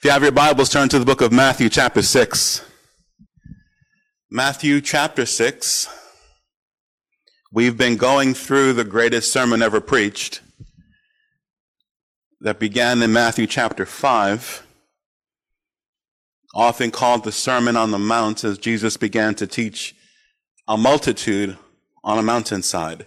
If 0.00 0.06
you 0.06 0.12
have 0.12 0.22
your 0.22 0.32
Bibles, 0.32 0.70
turn 0.70 0.88
to 0.88 0.98
the 0.98 1.04
book 1.04 1.20
of 1.20 1.30
Matthew, 1.30 1.68
chapter 1.68 2.00
6. 2.00 2.64
Matthew, 4.30 4.80
chapter 4.80 5.26
6. 5.26 5.88
We've 7.52 7.76
been 7.76 7.98
going 7.98 8.32
through 8.32 8.72
the 8.72 8.84
greatest 8.84 9.30
sermon 9.30 9.60
ever 9.60 9.78
preached 9.78 10.40
that 12.40 12.58
began 12.58 13.02
in 13.02 13.12
Matthew, 13.12 13.46
chapter 13.46 13.84
5, 13.84 14.66
often 16.54 16.90
called 16.90 17.24
the 17.24 17.30
Sermon 17.30 17.76
on 17.76 17.90
the 17.90 17.98
Mount, 17.98 18.42
as 18.42 18.56
Jesus 18.56 18.96
began 18.96 19.34
to 19.34 19.46
teach 19.46 19.94
a 20.66 20.78
multitude 20.78 21.58
on 22.02 22.18
a 22.18 22.22
mountainside. 22.22 23.04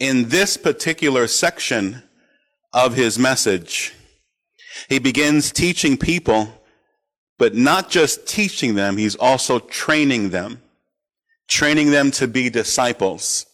In 0.00 0.30
this 0.30 0.56
particular 0.56 1.28
section 1.28 2.02
of 2.72 2.96
his 2.96 3.16
message, 3.16 3.94
he 4.88 4.98
begins 4.98 5.52
teaching 5.52 5.96
people, 5.96 6.48
but 7.38 7.54
not 7.54 7.90
just 7.90 8.26
teaching 8.26 8.74
them, 8.74 8.96
he's 8.96 9.16
also 9.16 9.58
training 9.58 10.30
them. 10.30 10.62
Training 11.48 11.90
them 11.90 12.10
to 12.12 12.28
be 12.28 12.48
disciples. 12.48 13.46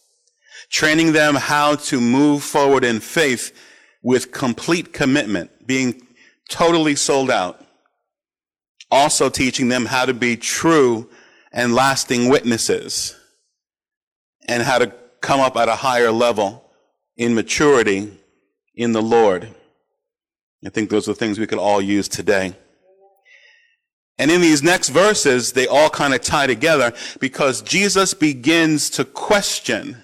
Training 0.69 1.13
them 1.13 1.35
how 1.35 1.75
to 1.75 1.99
move 1.99 2.43
forward 2.43 2.83
in 2.83 2.99
faith 2.99 3.51
with 4.01 4.31
complete 4.31 4.93
commitment, 4.93 5.67
being 5.67 6.01
totally 6.49 6.95
sold 6.95 7.29
out. 7.29 7.65
Also 8.91 9.29
teaching 9.29 9.67
them 9.67 9.85
how 9.85 10.05
to 10.05 10.13
be 10.13 10.37
true 10.37 11.09
and 11.51 11.75
lasting 11.75 12.29
witnesses 12.29 13.15
and 14.47 14.63
how 14.63 14.79
to 14.79 14.93
come 15.21 15.39
up 15.39 15.57
at 15.57 15.69
a 15.69 15.75
higher 15.75 16.11
level 16.11 16.63
in 17.17 17.35
maturity 17.35 18.11
in 18.75 18.93
the 18.93 19.01
Lord. 19.01 19.53
I 20.65 20.69
think 20.69 20.89
those 20.89 21.07
are 21.07 21.13
things 21.13 21.39
we 21.39 21.47
could 21.47 21.59
all 21.59 21.81
use 21.81 22.07
today. 22.07 22.53
And 24.17 24.29
in 24.29 24.41
these 24.41 24.61
next 24.61 24.89
verses, 24.89 25.53
they 25.53 25.65
all 25.65 25.89
kind 25.89 26.13
of 26.13 26.21
tie 26.21 26.47
together 26.47 26.93
because 27.21 27.61
Jesus 27.61 28.13
begins 28.13 28.89
to 28.91 29.05
question 29.05 30.03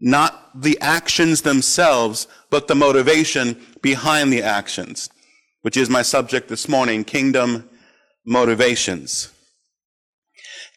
not 0.00 0.60
the 0.60 0.78
actions 0.80 1.42
themselves, 1.42 2.28
but 2.50 2.68
the 2.68 2.74
motivation 2.74 3.60
behind 3.80 4.32
the 4.32 4.42
actions, 4.42 5.08
which 5.62 5.76
is 5.76 5.88
my 5.88 6.02
subject 6.02 6.48
this 6.48 6.68
morning, 6.68 7.04
kingdom 7.04 7.68
motivations. 8.26 9.32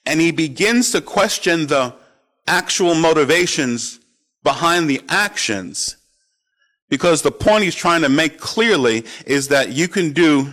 And 0.05 0.19
he 0.21 0.31
begins 0.31 0.91
to 0.93 1.01
question 1.01 1.67
the 1.67 1.93
actual 2.47 2.95
motivations 2.95 3.99
behind 4.43 4.89
the 4.89 5.01
actions 5.09 5.97
because 6.91 7.21
the 7.21 7.31
point 7.31 7.63
he's 7.63 7.73
trying 7.73 8.01
to 8.01 8.09
make 8.09 8.37
clearly 8.37 9.05
is 9.25 9.47
that 9.47 9.71
you 9.71 9.87
can 9.87 10.11
do 10.11 10.51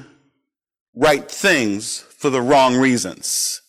right 0.94 1.28
things 1.28 1.98
for 1.98 2.30
the 2.30 2.40
wrong 2.40 2.76
reasons. 2.76 3.60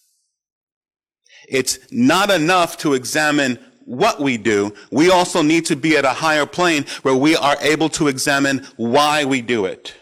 It's 1.50 1.80
not 1.92 2.30
enough 2.30 2.78
to 2.78 2.94
examine 2.94 3.58
what 3.86 4.20
we 4.22 4.38
do. 4.38 4.72
We 4.92 5.10
also 5.10 5.42
need 5.42 5.66
to 5.66 5.76
be 5.76 5.98
at 5.98 6.06
a 6.06 6.10
higher 6.10 6.46
plane 6.46 6.86
where 7.02 7.16
we 7.16 7.36
are 7.36 7.58
able 7.60 7.90
to 7.90 8.08
examine 8.08 8.68
why 8.78 9.26
we 9.26 9.42
do 9.42 9.66
it. 9.66 9.96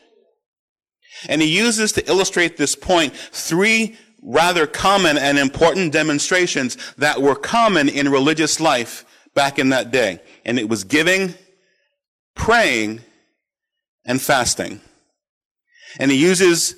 And 1.29 1.41
he 1.41 1.57
uses 1.57 1.93
to 1.93 2.07
illustrate 2.07 2.57
this 2.57 2.75
point 2.75 3.15
three 3.15 3.95
rather 4.21 4.67
common 4.67 5.17
and 5.17 5.39
important 5.39 5.93
demonstrations 5.93 6.77
that 6.97 7.21
were 7.21 7.35
common 7.35 7.87
in 7.87 8.09
religious 8.09 8.59
life 8.59 9.05
back 9.33 9.57
in 9.57 9.69
that 9.69 9.89
day. 9.89 10.19
And 10.43 10.59
it 10.59 10.67
was 10.67 10.83
giving, 10.83 11.33
praying, 12.37 13.01
and 14.07 14.21
fasting. 14.21 14.79
And 15.99 16.09
he 16.09 16.17
uses 16.17 16.75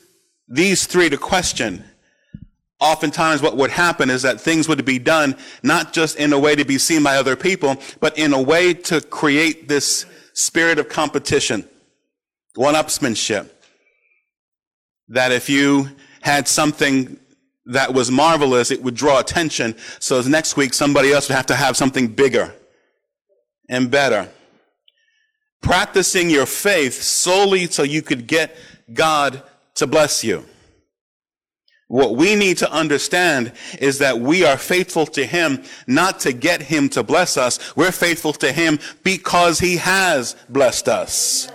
these 0.47 0.87
three 0.87 1.09
to 1.09 1.17
question. 1.17 1.85
Oftentimes 2.79 3.41
what 3.41 3.55
would 3.57 3.69
happen 3.69 4.09
is 4.09 4.23
that 4.23 4.41
things 4.41 4.67
would 4.67 4.83
be 4.83 4.99
done 4.99 5.37
not 5.61 5.93
just 5.93 6.17
in 6.17 6.33
a 6.33 6.39
way 6.39 6.55
to 6.55 6.65
be 6.65 6.77
seen 6.77 7.03
by 7.03 7.17
other 7.17 7.35
people, 7.35 7.77
but 7.99 8.17
in 8.17 8.33
a 8.33 8.41
way 8.41 8.73
to 8.73 8.99
create 9.01 9.67
this 9.67 10.05
spirit 10.33 10.79
of 10.79 10.89
competition, 10.89 11.67
one-upsmanship. 12.55 13.49
That 15.09 15.31
if 15.31 15.49
you 15.49 15.89
had 16.21 16.47
something 16.47 17.19
that 17.65 17.93
was 17.93 18.09
marvelous, 18.09 18.71
it 18.71 18.81
would 18.81 18.95
draw 18.95 19.19
attention. 19.19 19.75
So 19.99 20.21
next 20.21 20.55
week, 20.55 20.73
somebody 20.73 21.11
else 21.11 21.27
would 21.27 21.35
have 21.35 21.47
to 21.47 21.55
have 21.55 21.77
something 21.77 22.07
bigger 22.07 22.53
and 23.67 23.91
better 23.91 24.29
practicing 25.61 26.29
your 26.29 26.45
faith 26.45 27.01
solely 27.01 27.67
so 27.67 27.83
you 27.83 28.01
could 28.01 28.27
get 28.27 28.55
God 28.93 29.43
to 29.75 29.87
bless 29.87 30.23
you. 30.23 30.45
What 31.87 32.15
we 32.15 32.35
need 32.35 32.59
to 32.59 32.71
understand 32.71 33.51
is 33.79 33.97
that 33.97 34.19
we 34.19 34.45
are 34.45 34.57
faithful 34.57 35.07
to 35.07 35.25
Him 35.25 35.63
not 35.87 36.19
to 36.21 36.33
get 36.33 36.61
Him 36.61 36.87
to 36.89 37.01
bless 37.01 37.35
us. 37.35 37.75
We're 37.75 37.91
faithful 37.91 38.33
to 38.33 38.51
Him 38.51 38.77
because 39.03 39.59
He 39.59 39.77
has 39.77 40.35
blessed 40.49 40.87
us. 40.87 41.51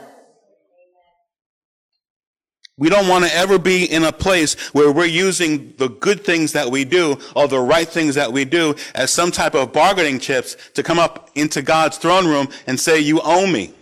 We 2.76 2.88
don't 2.88 3.06
want 3.06 3.24
to 3.24 3.32
ever 3.32 3.60
be 3.60 3.84
in 3.84 4.02
a 4.02 4.10
place 4.10 4.54
where 4.74 4.90
we're 4.90 5.04
using 5.04 5.72
the 5.76 5.88
good 5.88 6.24
things 6.24 6.52
that 6.54 6.68
we 6.68 6.84
do 6.84 7.16
or 7.36 7.46
the 7.46 7.60
right 7.60 7.88
things 7.88 8.16
that 8.16 8.32
we 8.32 8.44
do 8.44 8.74
as 8.96 9.12
some 9.12 9.30
type 9.30 9.54
of 9.54 9.72
bargaining 9.72 10.18
chips 10.18 10.56
to 10.74 10.82
come 10.82 10.98
up 10.98 11.30
into 11.36 11.62
God's 11.62 11.98
throne 11.98 12.26
room 12.26 12.48
and 12.66 12.78
say, 12.78 12.98
you 12.98 13.20
owe 13.22 13.46
me 13.46 13.72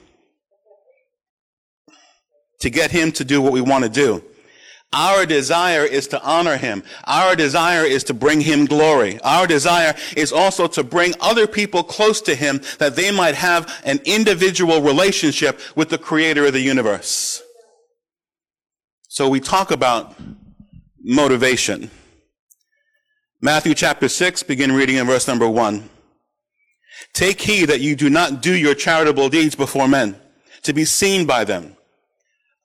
to 2.63 2.71
get 2.71 2.93
him 2.93 3.11
to 3.13 3.25
do 3.25 3.43
what 3.43 3.53
we 3.53 3.61
want 3.61 3.83
to 3.85 3.91
do. 3.91 4.23
Our 4.93 5.27
desire 5.27 5.85
is 5.85 6.07
to 6.09 6.23
honor 6.23 6.57
him. 6.57 6.85
Our 7.05 7.35
desire 7.35 7.85
is 7.85 8.05
to 8.05 8.15
bring 8.15 8.41
him 8.41 8.67
glory. 8.67 9.21
Our 9.23 9.47
desire 9.47 9.95
is 10.17 10.33
also 10.33 10.69
to 10.69 10.85
bring 10.85 11.15
other 11.21 11.47
people 11.47 11.83
close 11.83 12.21
to 12.23 12.35
him 12.35 12.61
that 12.79 12.95
they 12.95 13.11
might 13.11 13.35
have 13.35 13.83
an 13.85 14.01
individual 14.05 14.81
relationship 14.81 15.61
with 15.75 15.89
the 15.89 15.99
creator 15.99 16.47
of 16.47 16.53
the 16.53 16.61
universe. 16.61 17.43
So 19.09 19.29
we 19.29 19.41
talk 19.41 19.71
about 19.71 20.15
motivation. 21.03 21.91
Matthew 23.41 23.75
chapter 23.75 24.09
6, 24.09 24.45
begin 24.45 24.71
reading 24.71 24.97
in 24.97 25.07
verse 25.07 25.27
number 25.27 25.49
1. 25.49 25.89
Take 27.13 27.41
heed 27.41 27.71
that 27.71 27.81
you 27.81 27.97
do 27.97 28.09
not 28.09 28.41
do 28.41 28.55
your 28.55 28.75
charitable 28.75 29.31
deeds 29.31 29.57
before 29.57 29.89
men 29.89 30.17
to 30.63 30.73
be 30.73 30.85
seen 30.85 31.27
by 31.27 31.45
them. 31.45 31.77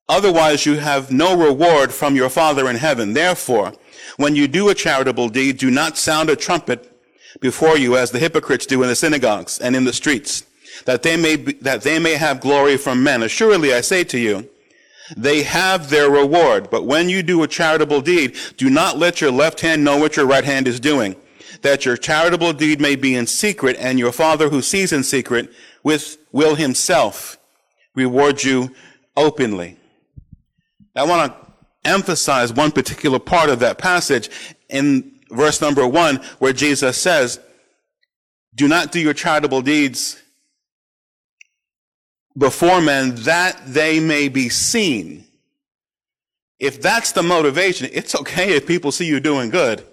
Otherwise 0.09 0.65
you 0.65 0.75
have 0.75 1.11
no 1.11 1.37
reward 1.37 1.93
from 1.93 2.15
your 2.15 2.29
Father 2.29 2.69
in 2.69 2.77
heaven. 2.77 3.13
Therefore, 3.13 3.73
when 4.15 4.35
you 4.35 4.47
do 4.47 4.69
a 4.69 4.75
charitable 4.75 5.29
deed, 5.29 5.57
do 5.57 5.69
not 5.69 5.97
sound 5.97 6.29
a 6.29 6.35
trumpet 6.35 6.93
before 7.41 7.77
you 7.77 7.97
as 7.97 8.11
the 8.11 8.19
hypocrites 8.19 8.65
do 8.65 8.81
in 8.83 8.89
the 8.89 8.95
synagogues 8.95 9.59
and 9.59 9.75
in 9.75 9.83
the 9.83 9.93
streets, 9.93 10.45
that 10.85 11.03
they 11.03 11.17
may, 11.17 11.35
be, 11.35 11.53
that 11.53 11.81
they 11.81 11.99
may 11.99 12.13
have 12.13 12.39
glory 12.39 12.77
from 12.77 13.03
men. 13.03 13.21
Assuredly, 13.21 13.73
I 13.73 13.81
say 13.81 14.03
to 14.05 14.17
you, 14.17 14.49
they 15.15 15.43
have 15.43 15.89
their 15.89 16.09
reward. 16.09 16.69
But 16.69 16.85
when 16.85 17.09
you 17.09 17.21
do 17.21 17.43
a 17.43 17.47
charitable 17.47 18.01
deed, 18.01 18.37
do 18.57 18.69
not 18.69 18.97
let 18.97 19.21
your 19.21 19.31
left 19.31 19.61
hand 19.61 19.83
know 19.83 19.97
what 19.97 20.15
your 20.15 20.25
right 20.25 20.43
hand 20.43 20.67
is 20.67 20.79
doing, 20.79 21.15
that 21.61 21.85
your 21.85 21.97
charitable 21.97 22.53
deed 22.53 22.81
may 22.81 22.95
be 22.95 23.15
in 23.15 23.27
secret, 23.27 23.77
and 23.79 23.99
your 23.99 24.11
Father 24.11 24.49
who 24.49 24.61
sees 24.61 24.91
in 24.91 25.03
secret 25.03 25.49
with, 25.83 26.17
will 26.31 26.55
himself 26.55 27.37
reward 27.95 28.43
you 28.43 28.73
openly. 29.15 29.77
I 30.97 31.03
want 31.03 31.31
to 31.31 31.47
emphasize 31.89 32.51
one 32.51 32.71
particular 32.71 33.19
part 33.19 33.49
of 33.49 33.59
that 33.59 33.77
passage 33.77 34.29
in 34.69 35.13
verse 35.29 35.61
number 35.61 35.87
one, 35.87 36.17
where 36.39 36.53
Jesus 36.53 36.97
says, 36.97 37.39
do 38.55 38.67
not 38.67 38.91
do 38.91 38.99
your 38.99 39.13
charitable 39.13 39.61
deeds 39.61 40.21
before 42.37 42.81
men 42.81 43.15
that 43.23 43.59
they 43.65 43.99
may 43.99 44.29
be 44.29 44.49
seen. 44.49 45.25
If 46.59 46.81
that's 46.81 47.11
the 47.11 47.23
motivation, 47.23 47.89
it's 47.91 48.15
okay 48.15 48.55
if 48.55 48.65
people 48.65 48.91
see 48.91 49.05
you 49.05 49.19
doing 49.19 49.49
good. 49.49 49.85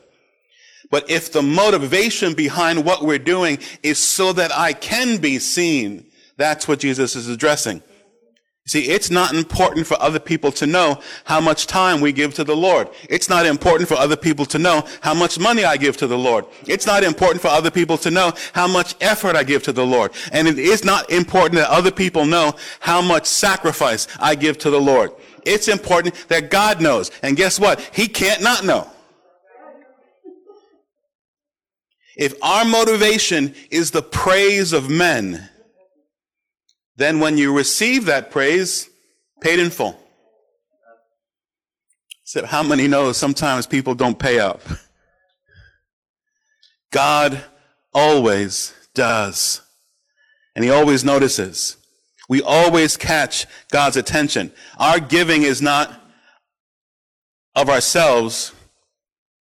But 0.91 1.11
if 1.11 1.33
the 1.33 1.43
motivation 1.43 2.35
behind 2.35 2.85
what 2.85 3.03
we're 3.03 3.19
doing 3.19 3.59
is 3.83 3.99
so 3.99 4.33
that 4.33 4.53
I 4.53 4.73
can 4.73 5.19
be 5.19 5.39
seen, 5.39 6.07
that's 6.37 6.67
what 6.69 6.79
Jesus 6.79 7.17
is 7.17 7.29
addressing. 7.29 7.83
See, 8.67 8.89
it's 8.89 9.11
not 9.11 9.35
important 9.35 9.87
for 9.87 10.01
other 10.01 10.19
people 10.19 10.51
to 10.53 10.67
know 10.67 10.99
how 11.25 11.39
much 11.39 11.67
time 11.67 12.01
we 12.01 12.13
give 12.13 12.33
to 12.35 12.45
the 12.45 12.57
Lord. 12.57 12.89
It's 13.11 13.29
not 13.29 13.45
important 13.45 13.91
for 13.91 13.97
other 13.97 14.17
people 14.17 14.47
to 14.47 14.59
know 14.59 14.85
how 15.03 15.13
much 15.13 15.39
money 15.39 15.65
I 15.65 15.77
give 15.77 15.99
to 15.99 16.07
the 16.07 16.17
Lord. 16.17 16.47
It's 16.67 16.87
not 16.87 17.05
important 17.05 17.43
for 17.43 17.49
other 17.49 17.71
people 17.71 17.99
to 17.99 18.11
know 18.11 18.33
how 18.55 18.67
much 18.67 18.95
effort 19.03 19.37
I 19.37 19.45
give 19.45 19.63
to 19.65 19.73
the 19.73 19.85
Lord. 19.85 20.13
And 20.33 20.49
it 20.49 20.59
is 20.59 20.83
not 20.83 21.11
important 21.11 21.57
that 21.57 21.69
other 21.69 21.91
people 21.91 22.25
know 22.25 22.55
how 22.81 23.03
much 23.03 23.27
sacrifice 23.27 24.09
I 24.19 24.35
give 24.35 24.57
to 24.59 24.71
the 24.71 24.81
Lord. 24.81 25.13
It's 25.45 25.69
important 25.69 26.15
that 26.29 26.51
God 26.51 26.81
knows. 26.81 27.11
And 27.23 27.37
guess 27.37 27.61
what? 27.61 27.81
He 27.93 28.09
can't 28.09 28.43
not 28.43 28.65
know. 28.65 28.91
If 32.17 32.33
our 32.43 32.65
motivation 32.65 33.55
is 33.71 33.91
the 33.91 34.03
praise 34.03 34.73
of 34.73 34.89
men, 34.89 35.51
then 36.97 37.21
when 37.21 37.39
you 37.39 37.57
receive 37.57 38.07
that 38.07 38.31
praise, 38.31 38.89
Paid 39.45 39.61
in 39.61 39.69
full. 39.69 40.01
So 42.23 42.47
how 42.47 42.63
many 42.63 42.89
know 42.89 43.13
sometimes 43.13 43.67
people 43.67 43.95
don't 43.95 44.19
pay 44.19 44.41
up? 44.41 44.63
God 46.91 47.45
always 47.93 48.73
does. 48.95 49.61
And 50.57 50.65
he 50.65 50.71
always 50.71 51.05
notices. 51.05 51.77
We 52.27 52.41
always 52.41 52.97
catch 52.97 53.47
God's 53.71 53.99
attention. 53.99 54.51
Our 54.79 54.99
giving 54.99 55.43
is 55.43 55.61
not 55.61 55.93
of 57.55 57.69
ourselves. 57.69 58.53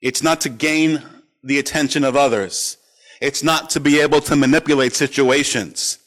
It's 0.02 0.22
not 0.22 0.42
to 0.42 0.50
gain 0.50 1.02
the 1.44 1.60
attention 1.60 2.04
of 2.04 2.18
others. 2.18 2.78
It's 3.22 3.42
not 3.42 3.70
to 3.70 3.80
be 3.80 4.02
able 4.02 4.20
to 4.22 4.36
manipulate 4.36 4.94
situations. 4.94 6.00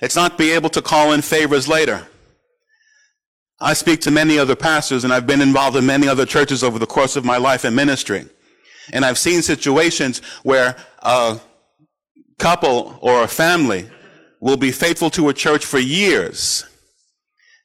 It's 0.00 0.16
not 0.16 0.38
be 0.38 0.50
able 0.52 0.70
to 0.70 0.82
call 0.82 1.12
in 1.12 1.22
favors 1.22 1.68
later. 1.68 2.06
I 3.60 3.74
speak 3.74 4.00
to 4.02 4.10
many 4.10 4.38
other 4.38 4.56
pastors 4.56 5.04
and 5.04 5.12
I've 5.12 5.26
been 5.26 5.42
involved 5.42 5.76
in 5.76 5.84
many 5.84 6.08
other 6.08 6.24
churches 6.24 6.64
over 6.64 6.78
the 6.78 6.86
course 6.86 7.16
of 7.16 7.24
my 7.24 7.36
life 7.36 7.64
and 7.64 7.76
ministry. 7.76 8.24
And 8.92 9.04
I've 9.04 9.18
seen 9.18 9.42
situations 9.42 10.22
where 10.42 10.76
a 11.00 11.38
couple 12.38 12.98
or 13.02 13.22
a 13.22 13.28
family 13.28 13.88
will 14.40 14.56
be 14.56 14.72
faithful 14.72 15.10
to 15.10 15.28
a 15.28 15.34
church 15.34 15.64
for 15.64 15.78
years. 15.78 16.64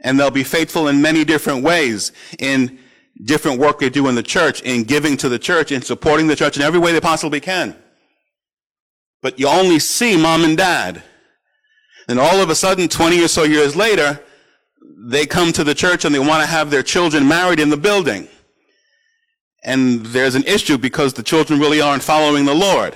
And 0.01 0.19
they'll 0.19 0.29
be 0.29 0.43
faithful 0.43 0.89
in 0.89 1.01
many 1.01 1.23
different 1.23 1.63
ways 1.63 2.11
in 2.37 2.79
different 3.23 3.59
work 3.59 3.79
they 3.79 3.89
do 3.89 4.09
in 4.09 4.15
the 4.15 4.23
church, 4.23 4.61
in 4.61 4.83
giving 4.83 5.15
to 5.17 5.29
the 5.29 5.39
church, 5.39 5.71
in 5.71 5.81
supporting 5.81 6.27
the 6.27 6.35
church 6.35 6.57
in 6.57 6.63
every 6.63 6.79
way 6.79 6.91
they 6.91 6.99
possibly 6.99 7.39
can. 7.39 7.75
But 9.21 9.39
you 9.39 9.47
only 9.47 9.79
see 9.79 10.17
mom 10.17 10.43
and 10.43 10.57
dad. 10.57 11.01
And 12.07 12.19
all 12.19 12.39
of 12.39 12.49
a 12.49 12.55
sudden, 12.55 12.87
20 12.87 13.23
or 13.23 13.27
so 13.27 13.43
years 13.43 13.75
later, 13.75 14.19
they 14.97 15.25
come 15.25 15.51
to 15.53 15.63
the 15.63 15.73
church 15.73 16.05
and 16.05 16.13
they 16.13 16.19
want 16.19 16.41
to 16.43 16.47
have 16.47 16.69
their 16.69 16.83
children 16.83 17.27
married 17.27 17.59
in 17.59 17.69
the 17.69 17.77
building. 17.77 18.27
And 19.63 20.05
there's 20.05 20.35
an 20.35 20.43
issue 20.43 20.77
because 20.77 21.13
the 21.13 21.23
children 21.23 21.59
really 21.59 21.81
aren't 21.81 22.03
following 22.03 22.45
the 22.45 22.53
Lord. 22.53 22.95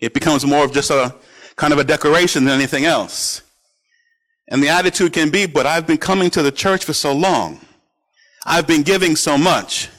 It 0.00 0.14
becomes 0.14 0.46
more 0.46 0.64
of 0.64 0.72
just 0.72 0.90
a 0.90 1.14
kind 1.56 1.72
of 1.72 1.78
a 1.78 1.84
decoration 1.84 2.44
than 2.44 2.54
anything 2.54 2.84
else. 2.84 3.42
And 4.48 4.62
the 4.62 4.68
attitude 4.68 5.12
can 5.12 5.30
be, 5.30 5.46
but 5.46 5.66
I've 5.66 5.86
been 5.86 5.98
coming 5.98 6.30
to 6.30 6.42
the 6.42 6.52
church 6.52 6.84
for 6.84 6.94
so 6.94 7.12
long. 7.12 7.60
I've 8.46 8.66
been 8.66 8.82
giving 8.82 9.16
so 9.16 9.36
much. 9.36 9.90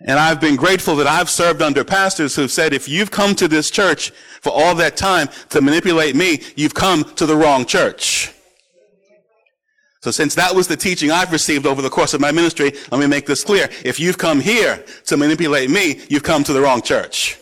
And 0.00 0.18
I've 0.18 0.40
been 0.40 0.56
grateful 0.56 0.94
that 0.96 1.08
I've 1.08 1.28
served 1.28 1.60
under 1.60 1.82
pastors 1.84 2.36
who've 2.36 2.50
said, 2.50 2.72
if 2.72 2.88
you've 2.88 3.10
come 3.10 3.34
to 3.34 3.48
this 3.48 3.70
church 3.70 4.10
for 4.40 4.50
all 4.50 4.74
that 4.76 4.96
time 4.96 5.28
to 5.50 5.60
manipulate 5.60 6.14
me, 6.14 6.42
you've 6.54 6.74
come 6.74 7.04
to 7.16 7.26
the 7.26 7.34
wrong 7.34 7.64
church. 7.64 8.32
So 10.00 10.12
since 10.12 10.36
that 10.36 10.54
was 10.54 10.68
the 10.68 10.76
teaching 10.76 11.10
I've 11.10 11.32
received 11.32 11.66
over 11.66 11.82
the 11.82 11.90
course 11.90 12.14
of 12.14 12.20
my 12.20 12.30
ministry, 12.30 12.72
let 12.92 13.00
me 13.00 13.08
make 13.08 13.26
this 13.26 13.42
clear. 13.42 13.68
If 13.84 13.98
you've 13.98 14.18
come 14.18 14.38
here 14.38 14.84
to 15.06 15.16
manipulate 15.16 15.68
me, 15.68 16.00
you've 16.08 16.22
come 16.22 16.44
to 16.44 16.52
the 16.52 16.60
wrong 16.60 16.80
church. 16.80 17.36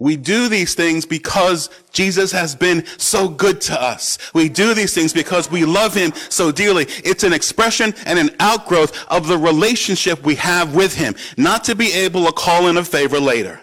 We 0.00 0.16
do 0.16 0.48
these 0.48 0.74
things 0.74 1.04
because 1.04 1.68
Jesus 1.92 2.32
has 2.32 2.54
been 2.54 2.86
so 2.96 3.28
good 3.28 3.60
to 3.62 3.80
us. 3.80 4.16
We 4.32 4.48
do 4.48 4.72
these 4.72 4.94
things 4.94 5.12
because 5.12 5.50
we 5.50 5.66
love 5.66 5.94
him 5.94 6.14
so 6.30 6.50
dearly. 6.50 6.86
It's 7.04 7.22
an 7.22 7.34
expression 7.34 7.94
and 8.06 8.18
an 8.18 8.34
outgrowth 8.40 8.96
of 9.08 9.28
the 9.28 9.36
relationship 9.36 10.22
we 10.22 10.36
have 10.36 10.74
with 10.74 10.94
him, 10.94 11.14
not 11.36 11.64
to 11.64 11.74
be 11.74 11.92
able 11.92 12.24
to 12.24 12.32
call 12.32 12.68
in 12.68 12.78
a 12.78 12.84
favor 12.84 13.20
later. 13.20 13.60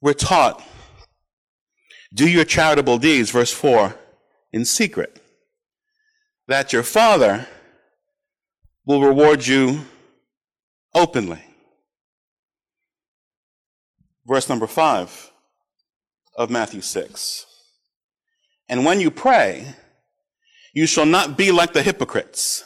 We're 0.00 0.14
taught, 0.14 0.62
do 2.14 2.26
your 2.26 2.46
charitable 2.46 2.96
deeds, 2.96 3.30
verse 3.30 3.52
4, 3.52 3.94
in 4.54 4.64
secret, 4.64 5.20
that 6.48 6.72
your 6.72 6.82
Father 6.82 7.46
will 8.86 9.02
reward 9.02 9.46
you 9.46 9.82
openly 10.94 11.42
verse 14.26 14.48
number 14.48 14.66
5 14.66 15.30
of 16.36 16.50
Matthew 16.50 16.80
6. 16.80 17.46
And 18.68 18.84
when 18.84 19.00
you 19.00 19.10
pray, 19.10 19.74
you 20.74 20.86
shall 20.86 21.06
not 21.06 21.38
be 21.38 21.52
like 21.52 21.72
the 21.72 21.82
hypocrites. 21.82 22.64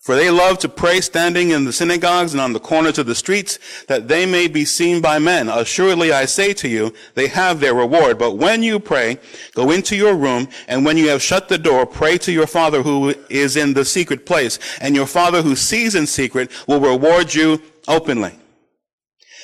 For 0.00 0.14
they 0.14 0.30
love 0.30 0.58
to 0.60 0.68
pray 0.68 1.02
standing 1.02 1.50
in 1.50 1.66
the 1.66 1.74
synagogues 1.74 2.32
and 2.32 2.40
on 2.40 2.54
the 2.54 2.60
corners 2.60 2.98
of 2.98 3.04
the 3.04 3.14
streets, 3.14 3.58
that 3.86 4.08
they 4.08 4.24
may 4.24 4.48
be 4.48 4.64
seen 4.64 5.02
by 5.02 5.18
men. 5.18 5.50
Assuredly 5.50 6.10
I 6.10 6.24
say 6.24 6.54
to 6.54 6.68
you, 6.68 6.94
they 7.14 7.26
have 7.26 7.60
their 7.60 7.74
reward. 7.74 8.18
But 8.18 8.38
when 8.38 8.62
you 8.62 8.80
pray, 8.80 9.18
go 9.54 9.70
into 9.70 9.96
your 9.96 10.14
room, 10.14 10.48
and 10.68 10.86
when 10.86 10.96
you 10.96 11.08
have 11.10 11.20
shut 11.20 11.50
the 11.50 11.58
door, 11.58 11.84
pray 11.84 12.16
to 12.18 12.32
your 12.32 12.46
Father 12.46 12.82
who 12.82 13.14
is 13.28 13.56
in 13.56 13.74
the 13.74 13.84
secret 13.84 14.24
place. 14.24 14.58
And 14.80 14.94
your 14.94 15.06
Father 15.06 15.42
who 15.42 15.54
sees 15.54 15.94
in 15.94 16.06
secret 16.06 16.50
will 16.66 16.80
reward 16.80 17.34
you 17.34 17.60
openly. 17.86 18.39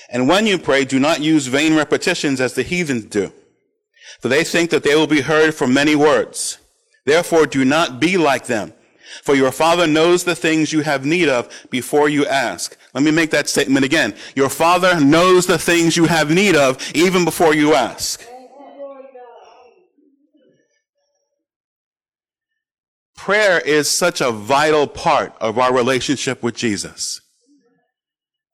And 0.09 0.29
when 0.29 0.47
you 0.47 0.59
pray, 0.59 0.85
do 0.85 1.01
not 1.01 1.21
use 1.21 1.47
vain 1.47 1.75
repetitions 1.75 2.41
as 2.41 2.55
the 2.55 2.63
heathens 2.63 3.07
do, 3.07 3.33
for 4.21 4.29
they 4.29 4.45
think 4.45 4.71
that 4.71 4.83
they 4.83 4.95
will 4.95 5.07
be 5.07 5.23
heard 5.23 5.55
for 5.55 5.67
many 5.67 5.97
words. 5.97 6.59
Therefore, 7.05 7.47
do 7.47 7.65
not 7.65 8.01
be 8.01 8.17
like 8.17 8.47
them, 8.47 8.73
for 9.23 9.35
your 9.35 9.53
Father 9.53 9.87
knows 9.87 10.25
the 10.25 10.37
things 10.37 10.73
you 10.73 10.83
have 10.83 11.05
need 11.05 11.29
of 11.29 11.49
before 11.71 12.09
you 12.09 12.27
ask. 12.27 12.77
Let 12.95 13.03
me 13.03 13.11
make 13.11 13.31
that 13.31 13.49
statement 13.49 13.85
again. 13.85 14.15
Your 14.35 14.49
Father 14.49 15.01
knows 15.01 15.47
the 15.47 15.59
things 15.59 15.97
you 15.97 16.07
have 16.07 16.31
need 16.31 16.57
of 16.57 16.79
even 16.95 17.25
before 17.25 17.55
you 17.55 17.75
ask. 17.75 18.25
Prayer 23.17 23.59
is 23.59 23.91
such 23.91 24.21
a 24.21 24.31
vital 24.31 24.87
part 24.87 25.35
of 25.41 25.59
our 25.59 25.75
relationship 25.75 26.45
with 26.45 26.55
Jesus 26.55 27.23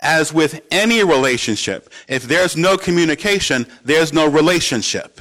as 0.02 0.32
with 0.32 0.60
any 0.70 1.02
relationship, 1.02 1.92
if 2.08 2.24
there's 2.24 2.56
no 2.56 2.76
communication, 2.76 3.66
there's 3.84 4.12
no 4.12 4.28
relationship. 4.28 5.20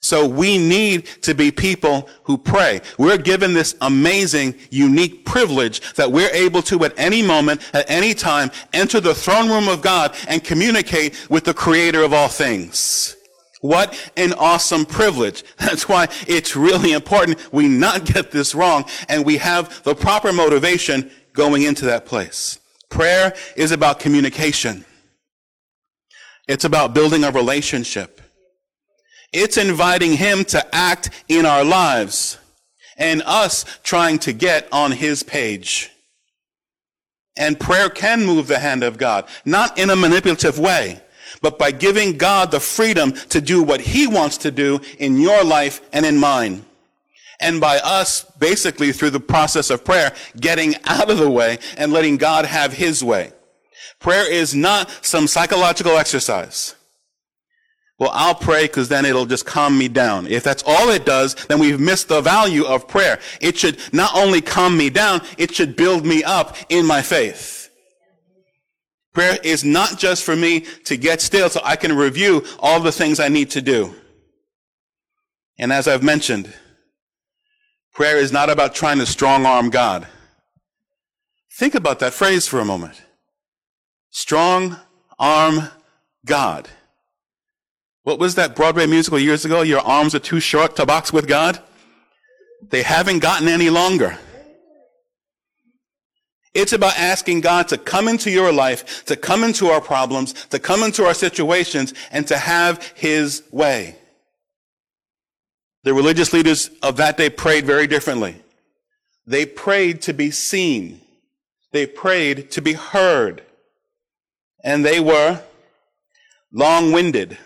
So 0.00 0.24
we 0.24 0.56
need 0.56 1.06
to 1.22 1.34
be 1.34 1.50
people 1.50 2.08
who 2.22 2.38
pray. 2.38 2.80
We're 2.96 3.18
given 3.18 3.54
this 3.54 3.74
amazing, 3.80 4.54
unique 4.70 5.24
privilege 5.24 5.94
that 5.94 6.12
we're 6.12 6.30
able 6.30 6.62
to 6.62 6.84
at 6.84 6.92
any 6.96 7.22
moment, 7.22 7.62
at 7.74 7.90
any 7.90 8.14
time, 8.14 8.52
enter 8.72 9.00
the 9.00 9.14
throne 9.14 9.48
room 9.48 9.68
of 9.68 9.82
God 9.82 10.14
and 10.28 10.44
communicate 10.44 11.28
with 11.28 11.42
the 11.42 11.54
creator 11.54 12.04
of 12.04 12.12
all 12.12 12.28
things. 12.28 13.16
What 13.62 13.98
an 14.16 14.32
awesome 14.34 14.84
privilege. 14.84 15.42
That's 15.56 15.88
why 15.88 16.08
it's 16.28 16.54
really 16.54 16.92
important 16.92 17.52
we 17.52 17.66
not 17.66 18.04
get 18.04 18.30
this 18.30 18.54
wrong 18.54 18.84
and 19.08 19.24
we 19.24 19.38
have 19.38 19.82
the 19.82 19.96
proper 19.96 20.32
motivation 20.32 21.10
going 21.32 21.62
into 21.62 21.86
that 21.86 22.06
place. 22.06 22.60
Prayer 22.88 23.34
is 23.56 23.72
about 23.72 24.00
communication. 24.00 24.84
It's 26.48 26.64
about 26.64 26.94
building 26.94 27.24
a 27.24 27.30
relationship. 27.30 28.20
It's 29.32 29.56
inviting 29.56 30.16
Him 30.16 30.44
to 30.46 30.74
act 30.74 31.10
in 31.28 31.44
our 31.46 31.64
lives 31.64 32.38
and 32.96 33.22
us 33.26 33.64
trying 33.82 34.18
to 34.20 34.32
get 34.32 34.68
on 34.72 34.92
His 34.92 35.22
page. 35.22 35.90
And 37.36 37.60
prayer 37.60 37.90
can 37.90 38.24
move 38.24 38.46
the 38.46 38.58
hand 38.58 38.82
of 38.82 38.96
God, 38.96 39.26
not 39.44 39.78
in 39.78 39.90
a 39.90 39.96
manipulative 39.96 40.58
way, 40.58 41.00
but 41.42 41.58
by 41.58 41.70
giving 41.70 42.16
God 42.16 42.50
the 42.50 42.60
freedom 42.60 43.12
to 43.12 43.40
do 43.40 43.62
what 43.62 43.80
He 43.80 44.06
wants 44.06 44.38
to 44.38 44.50
do 44.50 44.80
in 44.98 45.18
your 45.18 45.44
life 45.44 45.80
and 45.92 46.06
in 46.06 46.18
mine 46.18 46.65
and 47.40 47.60
by 47.60 47.78
us 47.78 48.24
basically 48.38 48.92
through 48.92 49.10
the 49.10 49.20
process 49.20 49.70
of 49.70 49.84
prayer 49.84 50.12
getting 50.40 50.74
out 50.84 51.10
of 51.10 51.18
the 51.18 51.30
way 51.30 51.58
and 51.76 51.92
letting 51.92 52.16
God 52.16 52.44
have 52.46 52.72
his 52.72 53.02
way. 53.02 53.32
Prayer 53.98 54.30
is 54.30 54.54
not 54.54 54.90
some 55.04 55.26
psychological 55.26 55.96
exercise. 55.96 56.74
Well, 57.98 58.10
I'll 58.12 58.34
pray 58.34 58.66
because 58.66 58.88
then 58.90 59.06
it'll 59.06 59.24
just 59.24 59.46
calm 59.46 59.78
me 59.78 59.88
down. 59.88 60.26
If 60.26 60.44
that's 60.44 60.62
all 60.66 60.90
it 60.90 61.06
does, 61.06 61.34
then 61.46 61.58
we've 61.58 61.80
missed 61.80 62.08
the 62.08 62.20
value 62.20 62.64
of 62.64 62.86
prayer. 62.86 63.18
It 63.40 63.56
should 63.56 63.78
not 63.92 64.14
only 64.14 64.42
calm 64.42 64.76
me 64.76 64.90
down, 64.90 65.22
it 65.38 65.54
should 65.54 65.76
build 65.76 66.04
me 66.04 66.22
up 66.22 66.56
in 66.68 66.84
my 66.84 67.00
faith. 67.00 67.70
Prayer 69.14 69.38
is 69.42 69.64
not 69.64 69.98
just 69.98 70.24
for 70.24 70.36
me 70.36 70.60
to 70.84 70.98
get 70.98 71.22
still 71.22 71.48
so 71.48 71.62
I 71.64 71.76
can 71.76 71.96
review 71.96 72.44
all 72.58 72.80
the 72.80 72.92
things 72.92 73.18
I 73.18 73.28
need 73.28 73.50
to 73.52 73.62
do. 73.62 73.94
And 75.58 75.72
as 75.72 75.88
I've 75.88 76.02
mentioned, 76.02 76.52
Prayer 77.96 78.18
is 78.18 78.30
not 78.30 78.50
about 78.50 78.74
trying 78.74 78.98
to 78.98 79.06
strong 79.06 79.46
arm 79.46 79.70
God. 79.70 80.06
Think 81.54 81.74
about 81.74 81.98
that 82.00 82.12
phrase 82.12 82.46
for 82.46 82.60
a 82.60 82.64
moment. 82.64 83.02
Strong 84.10 84.76
arm 85.18 85.70
God. 86.26 86.68
What 88.02 88.18
was 88.18 88.34
that 88.34 88.54
Broadway 88.54 88.86
musical 88.86 89.18
years 89.18 89.46
ago? 89.46 89.62
Your 89.62 89.80
arms 89.80 90.14
are 90.14 90.18
too 90.18 90.40
short 90.40 90.76
to 90.76 90.84
box 90.84 91.10
with 91.10 91.26
God? 91.26 91.58
They 92.68 92.82
haven't 92.82 93.20
gotten 93.20 93.48
any 93.48 93.70
longer. 93.70 94.18
It's 96.52 96.74
about 96.74 96.98
asking 96.98 97.40
God 97.40 97.66
to 97.68 97.78
come 97.78 98.08
into 98.08 98.30
your 98.30 98.52
life, 98.52 99.06
to 99.06 99.16
come 99.16 99.42
into 99.42 99.68
our 99.68 99.80
problems, 99.80 100.34
to 100.48 100.58
come 100.58 100.82
into 100.82 101.06
our 101.06 101.14
situations, 101.14 101.94
and 102.10 102.26
to 102.28 102.36
have 102.36 102.82
His 102.94 103.42
way. 103.50 103.96
The 105.86 105.94
religious 105.94 106.32
leaders 106.32 106.68
of 106.82 106.96
that 106.96 107.16
day 107.16 107.30
prayed 107.30 107.64
very 107.64 107.86
differently. 107.86 108.42
They 109.24 109.46
prayed 109.46 110.02
to 110.02 110.12
be 110.12 110.32
seen. 110.32 111.00
They 111.70 111.86
prayed 111.86 112.50
to 112.50 112.60
be 112.60 112.72
heard. 112.72 113.44
And 114.64 114.84
they 114.84 114.98
were 114.98 115.40
long 116.52 116.90
winded. 116.90 117.38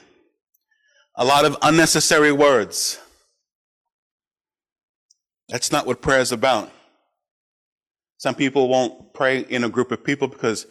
A 1.16 1.24
lot 1.26 1.44
of 1.44 1.58
unnecessary 1.60 2.32
words. 2.32 2.98
That's 5.50 5.70
not 5.70 5.86
what 5.86 6.00
prayer 6.00 6.20
is 6.20 6.32
about. 6.32 6.72
Some 8.16 8.34
people 8.34 8.68
won't 8.68 9.12
pray 9.12 9.40
in 9.40 9.64
a 9.64 9.68
group 9.68 9.92
of 9.92 10.02
people 10.02 10.28
because 10.28 10.66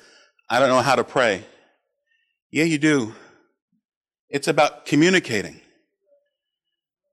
I 0.49 0.57
don't 0.59 0.69
know 0.69 0.81
how 0.81 0.95
to 0.95 1.03
pray. 1.03 1.43
Yeah, 2.49 2.63
you 2.63 2.79
do. 2.79 3.13
It's 4.27 4.47
about 4.47 4.87
communicating. 4.87 5.61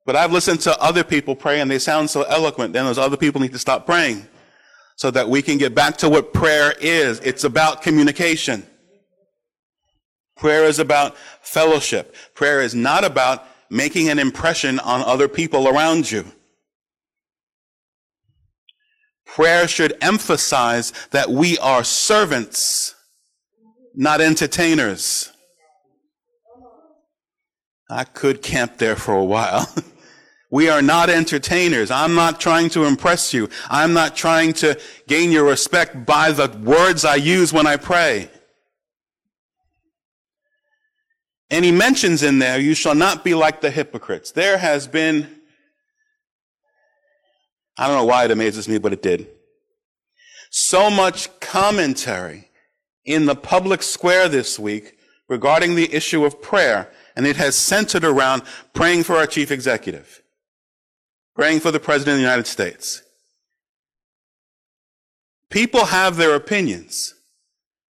But 0.06 0.14
I've 0.14 0.32
listened 0.32 0.60
to 0.60 0.80
other 0.80 1.02
people 1.04 1.34
pray 1.34 1.60
and 1.60 1.70
they 1.70 1.80
sound 1.80 2.08
so 2.08 2.22
eloquent. 2.22 2.72
Then 2.72 2.86
those 2.86 2.96
other 2.96 3.16
people 3.16 3.40
need 3.40 3.52
to 3.52 3.58
stop 3.58 3.84
praying 3.84 4.26
so 4.94 5.10
that 5.10 5.28
we 5.28 5.42
can 5.42 5.58
get 5.58 5.74
back 5.74 5.98
to 5.98 6.08
what 6.08 6.32
prayer 6.32 6.72
is. 6.80 7.18
It's 7.20 7.44
about 7.44 7.82
communication. 7.82 8.64
Prayer 10.36 10.64
is 10.64 10.78
about 10.78 11.16
fellowship. 11.42 12.14
Prayer 12.34 12.60
is 12.60 12.74
not 12.74 13.04
about 13.04 13.44
making 13.68 14.08
an 14.08 14.20
impression 14.20 14.78
on 14.78 15.02
other 15.02 15.26
people 15.26 15.66
around 15.68 16.10
you. 16.10 16.24
Prayer 19.26 19.66
should 19.66 19.96
emphasize 20.00 20.92
that 21.10 21.28
we 21.28 21.58
are 21.58 21.82
servants, 21.82 22.94
not 23.94 24.20
entertainers. 24.20 25.32
I 27.90 28.04
could 28.04 28.40
camp 28.40 28.78
there 28.78 28.96
for 28.96 29.14
a 29.14 29.24
while. 29.24 29.68
we 30.56 30.70
are 30.70 30.80
not 30.80 31.10
entertainers. 31.10 31.90
I'm 31.90 32.14
not 32.14 32.40
trying 32.40 32.70
to 32.70 32.84
impress 32.84 33.34
you. 33.34 33.50
I'm 33.68 33.92
not 33.92 34.16
trying 34.16 34.54
to 34.54 34.80
gain 35.06 35.30
your 35.30 35.44
respect 35.44 36.06
by 36.06 36.32
the 36.32 36.48
words 36.64 37.04
I 37.04 37.16
use 37.16 37.52
when 37.52 37.66
I 37.66 37.76
pray. 37.76 38.30
And 41.50 41.62
he 41.62 41.72
mentions 41.72 42.22
in 42.22 42.38
there, 42.38 42.58
you 42.58 42.74
shall 42.74 42.94
not 42.94 43.22
be 43.22 43.34
like 43.34 43.60
the 43.60 43.70
hypocrites. 43.70 44.32
There 44.32 44.56
has 44.56 44.88
been 44.88 45.28
I 47.76 47.86
don't 47.86 47.96
know 47.96 48.06
why 48.06 48.24
it 48.24 48.30
amazes 48.30 48.66
me, 48.66 48.78
but 48.78 48.94
it 48.94 49.02
did. 49.02 49.28
So 50.50 50.88
much 50.88 51.38
commentary 51.40 52.48
in 53.04 53.26
the 53.26 53.36
public 53.36 53.82
square 53.82 54.26
this 54.30 54.58
week 54.58 54.96
regarding 55.28 55.74
the 55.74 55.92
issue 55.92 56.24
of 56.24 56.40
prayer, 56.40 56.90
and 57.14 57.26
it 57.26 57.36
has 57.36 57.54
centered 57.56 58.04
around 58.04 58.42
praying 58.72 59.02
for 59.02 59.16
our 59.16 59.26
chief 59.26 59.50
executive, 59.50 60.22
praying 61.36 61.60
for 61.60 61.70
the 61.70 61.78
president 61.78 62.14
of 62.14 62.18
the 62.18 62.22
United 62.22 62.46
States. 62.46 63.02
People 65.50 65.84
have 65.84 66.16
their 66.16 66.34
opinions. 66.34 67.14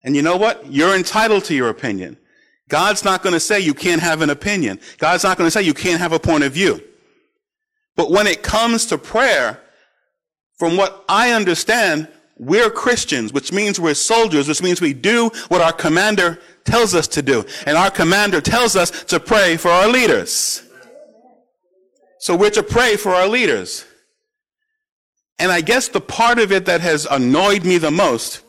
And 0.02 0.14
you 0.14 0.20
know 0.20 0.36
what? 0.36 0.70
You're 0.70 0.96
entitled 0.96 1.44
to 1.44 1.54
your 1.54 1.68
opinion. 1.68 2.18
God's 2.68 3.04
not 3.04 3.22
going 3.22 3.32
to 3.32 3.40
say 3.40 3.60
you 3.60 3.72
can't 3.72 4.02
have 4.02 4.20
an 4.20 4.30
opinion. 4.30 4.80
God's 4.98 5.22
not 5.22 5.38
going 5.38 5.46
to 5.46 5.50
say 5.52 5.62
you 5.62 5.74
can't 5.74 6.00
have 6.00 6.12
a 6.12 6.18
point 6.18 6.42
of 6.42 6.52
view. 6.52 6.82
But 7.94 8.10
when 8.10 8.26
it 8.26 8.42
comes 8.42 8.86
to 8.86 8.98
prayer, 8.98 9.60
from 10.58 10.76
what 10.76 11.04
I 11.08 11.30
understand, 11.30 12.08
we're 12.38 12.68
Christians, 12.68 13.32
which 13.32 13.52
means 13.52 13.78
we're 13.78 13.94
soldiers, 13.94 14.48
which 14.48 14.62
means 14.62 14.80
we 14.80 14.92
do 14.92 15.30
what 15.48 15.60
our 15.60 15.72
commander 15.72 16.40
tells 16.64 16.96
us 16.96 17.06
to 17.08 17.22
do. 17.22 17.44
And 17.64 17.78
our 17.78 17.92
commander 17.92 18.40
tells 18.40 18.74
us 18.74 19.04
to 19.04 19.20
pray 19.20 19.56
for 19.56 19.70
our 19.70 19.88
leaders. 19.88 20.65
So 22.18 22.36
we're 22.36 22.50
to 22.50 22.62
pray 22.62 22.96
for 22.96 23.10
our 23.10 23.28
leaders. 23.28 23.84
And 25.38 25.52
I 25.52 25.60
guess 25.60 25.88
the 25.88 26.00
part 26.00 26.38
of 26.38 26.50
it 26.50 26.64
that 26.64 26.80
has 26.80 27.06
annoyed 27.10 27.64
me 27.64 27.78
the 27.78 27.90
most, 27.90 28.42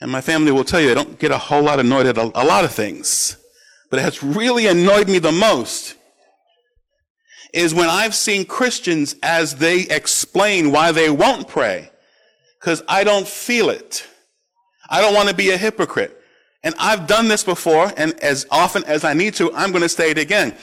and 0.00 0.10
my 0.10 0.20
family 0.20 0.52
will 0.52 0.64
tell 0.64 0.80
you, 0.80 0.90
I 0.90 0.94
don't 0.94 1.18
get 1.18 1.30
a 1.30 1.38
whole 1.38 1.62
lot 1.62 1.80
annoyed 1.80 2.06
at 2.06 2.18
a, 2.18 2.30
a 2.34 2.44
lot 2.44 2.64
of 2.64 2.72
things, 2.72 3.36
but 3.90 3.98
it 3.98 4.02
has 4.02 4.22
really 4.22 4.66
annoyed 4.66 5.08
me 5.08 5.18
the 5.18 5.32
most 5.32 5.96
is 7.56 7.74
when 7.74 7.88
I've 7.88 8.14
seen 8.14 8.44
Christians 8.44 9.16
as 9.22 9.56
they 9.56 9.82
explain 9.88 10.70
why 10.70 10.92
they 10.92 11.08
won't 11.08 11.48
pray. 11.48 11.90
Because 12.60 12.82
I 12.86 13.02
don't 13.02 13.26
feel 13.26 13.70
it. 13.70 14.06
I 14.90 15.00
don't 15.00 15.14
want 15.14 15.30
to 15.30 15.34
be 15.34 15.50
a 15.50 15.56
hypocrite. 15.56 16.20
And 16.62 16.74
I've 16.78 17.06
done 17.06 17.28
this 17.28 17.44
before, 17.44 17.92
and 17.96 18.18
as 18.20 18.46
often 18.50 18.84
as 18.84 19.04
I 19.04 19.14
need 19.14 19.34
to, 19.34 19.52
I'm 19.54 19.70
going 19.70 19.82
to 19.82 19.88
say 19.88 20.10
it 20.10 20.18
again. 20.18 20.54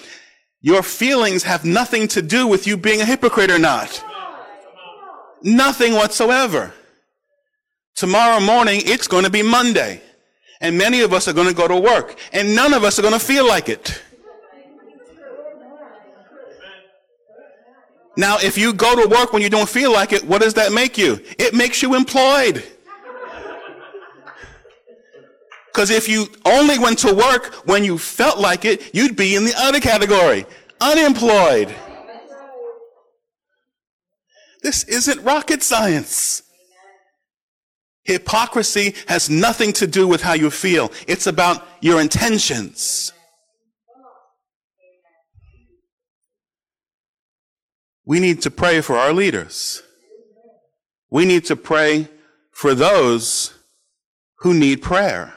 Your 0.63 0.81
feelings 0.81 1.43
have 1.43 1.65
nothing 1.65 2.07
to 2.07 2.21
do 2.21 2.47
with 2.47 2.65
you 2.65 2.77
being 2.77 3.01
a 3.01 3.05
hypocrite 3.05 3.51
or 3.51 3.59
not. 3.59 4.01
Nothing 5.43 5.93
whatsoever. 5.93 6.73
Tomorrow 7.95 8.39
morning, 8.39 8.81
it's 8.85 9.09
going 9.09 9.25
to 9.25 9.29
be 9.29 9.43
Monday. 9.43 10.01
And 10.61 10.77
many 10.77 11.01
of 11.01 11.11
us 11.11 11.27
are 11.27 11.33
going 11.33 11.49
to 11.49 11.53
go 11.53 11.67
to 11.67 11.77
work. 11.77 12.17
And 12.31 12.55
none 12.55 12.73
of 12.73 12.85
us 12.85 12.97
are 12.97 13.01
going 13.01 13.13
to 13.13 13.19
feel 13.19 13.45
like 13.45 13.67
it. 13.67 14.01
Now, 18.15 18.37
if 18.37 18.57
you 18.57 18.73
go 18.73 18.95
to 18.95 19.09
work 19.09 19.33
when 19.33 19.41
you 19.41 19.49
don't 19.49 19.67
feel 19.67 19.91
like 19.91 20.13
it, 20.13 20.23
what 20.23 20.41
does 20.41 20.53
that 20.53 20.71
make 20.71 20.97
you? 20.97 21.19
It 21.37 21.53
makes 21.53 21.81
you 21.81 21.93
employed. 21.93 22.63
Because 25.73 25.89
if 25.89 26.07
you 26.07 26.27
only 26.45 26.77
went 26.77 26.99
to 26.99 27.13
work 27.13 27.53
when 27.65 27.83
you 27.83 27.97
felt 27.97 28.37
like 28.37 28.63
it, 28.63 28.93
you'd 28.93 29.15
be 29.15 29.35
in 29.35 29.43
the 29.43 29.55
other 29.57 29.79
category, 29.79 30.45
unemployed. 30.79 31.73
This 34.61 34.83
isn't 34.83 35.23
rocket 35.23 35.63
science. 35.63 36.43
Hypocrisy 38.03 38.93
has 39.07 39.29
nothing 39.29 39.73
to 39.73 39.87
do 39.87 40.07
with 40.07 40.21
how 40.21 40.33
you 40.33 40.51
feel. 40.51 40.91
It's 41.07 41.25
about 41.25 41.65
your 41.81 41.99
intentions. 41.99 43.11
we 48.05 48.19
need 48.19 48.41
to 48.41 48.51
pray 48.51 48.81
for 48.81 48.97
our 48.97 49.13
leaders. 49.13 49.81
We 51.09 51.25
need 51.25 51.45
to 51.45 51.55
pray 51.55 52.09
for 52.51 52.75
those 52.75 53.57
who 54.39 54.53
need 54.53 54.81
prayer 54.81 55.33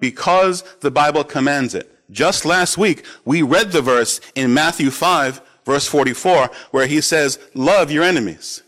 because 0.00 0.62
the 0.80 0.90
Bible 0.90 1.24
commands 1.24 1.74
it. 1.74 1.90
Just 2.10 2.44
last 2.44 2.76
week, 2.76 3.04
we 3.24 3.42
read 3.42 3.72
the 3.72 3.82
verse 3.82 4.20
in 4.34 4.52
Matthew 4.52 4.90
5, 4.90 5.40
verse 5.64 5.86
44, 5.86 6.50
where 6.72 6.86
he 6.86 7.00
says, 7.00 7.38
Love 7.54 7.90
your 7.90 8.02
enemies. 8.02 8.62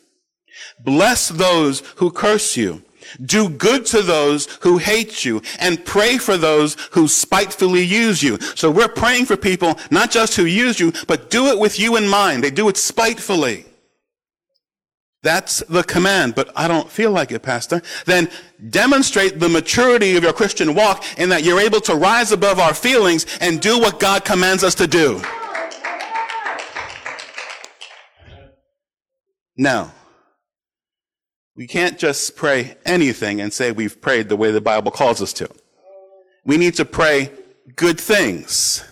Bless 0.85 1.29
those 1.29 1.81
who 1.97 2.11
curse 2.11 2.57
you. 2.57 2.83
Do 3.25 3.49
good 3.49 3.85
to 3.87 4.03
those 4.03 4.47
who 4.62 4.79
hate 4.79 5.25
you 5.25 5.43
and 5.59 5.85
pray 5.85 6.19
for 6.19 6.37
those 6.37 6.77
who 6.93 7.09
spitefully 7.09 7.83
use 7.83 8.23
you. 8.23 8.39
So 8.55 8.71
we're 8.71 8.89
praying 8.89 9.27
for 9.27 9.37
people, 9.37 9.79
not 9.91 10.11
just 10.11 10.35
who 10.35 10.45
use 10.45 10.79
you, 10.81 10.93
but 11.07 11.31
do 11.31 11.47
it 11.47 11.59
with 11.59 11.79
you 11.79 11.97
in 11.97 12.09
mind. 12.09 12.43
They 12.43 12.51
do 12.51 12.69
it 12.69 12.77
spitefully. 12.77 13.67
That's 15.23 15.61
the 15.69 15.85
command, 15.85 16.35
but 16.35 16.50
I 16.57 16.67
don't 16.67 16.91
feel 16.91 17.12
like 17.12 17.31
it, 17.31 17.43
Pastor. 17.43 17.81
Then 18.07 18.29
demonstrate 18.71 19.38
the 19.38 19.49
maturity 19.49 20.17
of 20.17 20.25
your 20.25 20.33
Christian 20.33 20.75
walk 20.75 21.05
in 21.17 21.29
that 21.29 21.45
you're 21.45 21.61
able 21.61 21.81
to 21.83 21.95
rise 21.95 22.33
above 22.33 22.59
our 22.59 22.75
feelings 22.75 23.26
and 23.41 23.61
do 23.61 23.79
what 23.79 24.00
God 24.00 24.25
commands 24.25 24.64
us 24.64 24.75
to 24.76 24.88
do. 24.88 25.23
Now, 29.57 29.93
we 31.55 31.69
can't 31.69 31.99
just 31.99 32.35
pray 32.35 32.76
anything 32.85 33.41
and 33.41 33.52
say 33.52 33.71
we've 33.71 34.00
prayed 34.00 34.29
the 34.29 34.37
way 34.37 34.50
the 34.50 34.61
Bible 34.61 34.91
calls 34.91 35.23
us 35.23 35.33
to. 35.35 35.49
We 36.45 36.57
need 36.57 36.75
to 36.75 36.85
pray 36.85 37.31
good 37.76 38.00
things. 38.00 38.83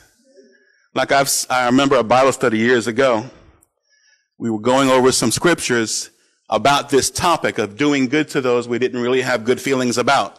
Like 0.94 1.10
I've, 1.10 1.28
I 1.48 1.66
remember 1.66 1.96
a 1.96 2.04
Bible 2.04 2.30
study 2.30 2.58
years 2.58 2.86
ago. 2.86 3.28
We 4.38 4.48
were 4.48 4.60
going 4.60 4.90
over 4.90 5.10
some 5.10 5.32
scriptures 5.32 6.10
about 6.50 6.90
this 6.90 7.10
topic 7.10 7.58
of 7.58 7.76
doing 7.76 8.08
good 8.08 8.28
to 8.28 8.40
those 8.40 8.68
we 8.68 8.78
didn't 8.78 9.00
really 9.00 9.22
have 9.22 9.44
good 9.44 9.60
feelings 9.60 9.96
about. 9.96 10.36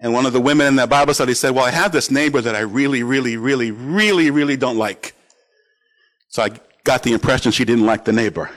And 0.00 0.14
one 0.14 0.24
of 0.24 0.32
the 0.32 0.40
women 0.40 0.66
in 0.66 0.76
that 0.76 0.88
Bible 0.88 1.12
study 1.12 1.34
said, 1.34 1.50
well, 1.50 1.66
I 1.66 1.70
have 1.70 1.92
this 1.92 2.10
neighbor 2.10 2.40
that 2.40 2.56
I 2.56 2.60
really, 2.60 3.02
really, 3.02 3.36
really, 3.36 3.70
really, 3.70 4.30
really 4.30 4.56
don't 4.56 4.78
like. 4.78 5.14
So 6.28 6.42
I 6.42 6.50
got 6.84 7.02
the 7.02 7.12
impression 7.12 7.52
she 7.52 7.66
didn't 7.66 7.84
like 7.84 8.06
the 8.06 8.12
neighbor. 8.12 8.50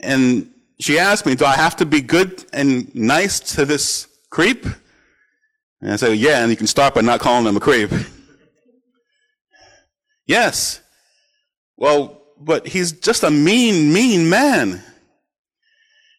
And 0.00 0.50
she 0.80 0.98
asked 0.98 1.26
me, 1.26 1.34
do 1.34 1.44
I 1.44 1.54
have 1.54 1.76
to 1.76 1.86
be 1.86 2.00
good 2.00 2.44
and 2.54 2.94
nice 2.94 3.40
to 3.54 3.66
this 3.66 4.08
creep? 4.30 4.64
And 5.82 5.92
I 5.92 5.96
said, 5.96 6.16
yeah, 6.16 6.40
and 6.40 6.50
you 6.50 6.56
can 6.56 6.66
start 6.66 6.94
by 6.94 7.02
not 7.02 7.20
calling 7.20 7.46
him 7.46 7.56
a 7.56 7.60
creep. 7.60 7.90
yes. 10.26 10.80
Well, 11.76 12.15
but 12.38 12.66
he's 12.66 12.92
just 12.92 13.22
a 13.22 13.30
mean, 13.30 13.92
mean 13.92 14.28
man. 14.28 14.82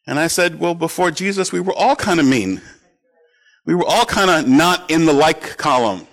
And 0.05 0.17
I 0.17 0.27
said, 0.27 0.59
well, 0.59 0.73
before 0.73 1.11
Jesus, 1.11 1.51
we 1.51 1.59
were 1.59 1.73
all 1.73 1.95
kind 1.95 2.19
of 2.19 2.25
mean. 2.25 2.61
We 3.65 3.75
were 3.75 3.85
all 3.85 4.05
kind 4.05 4.29
of 4.29 4.47
not 4.47 4.89
in 4.89 5.05
the 5.05 5.13
like 5.13 5.57
column. 5.57 6.07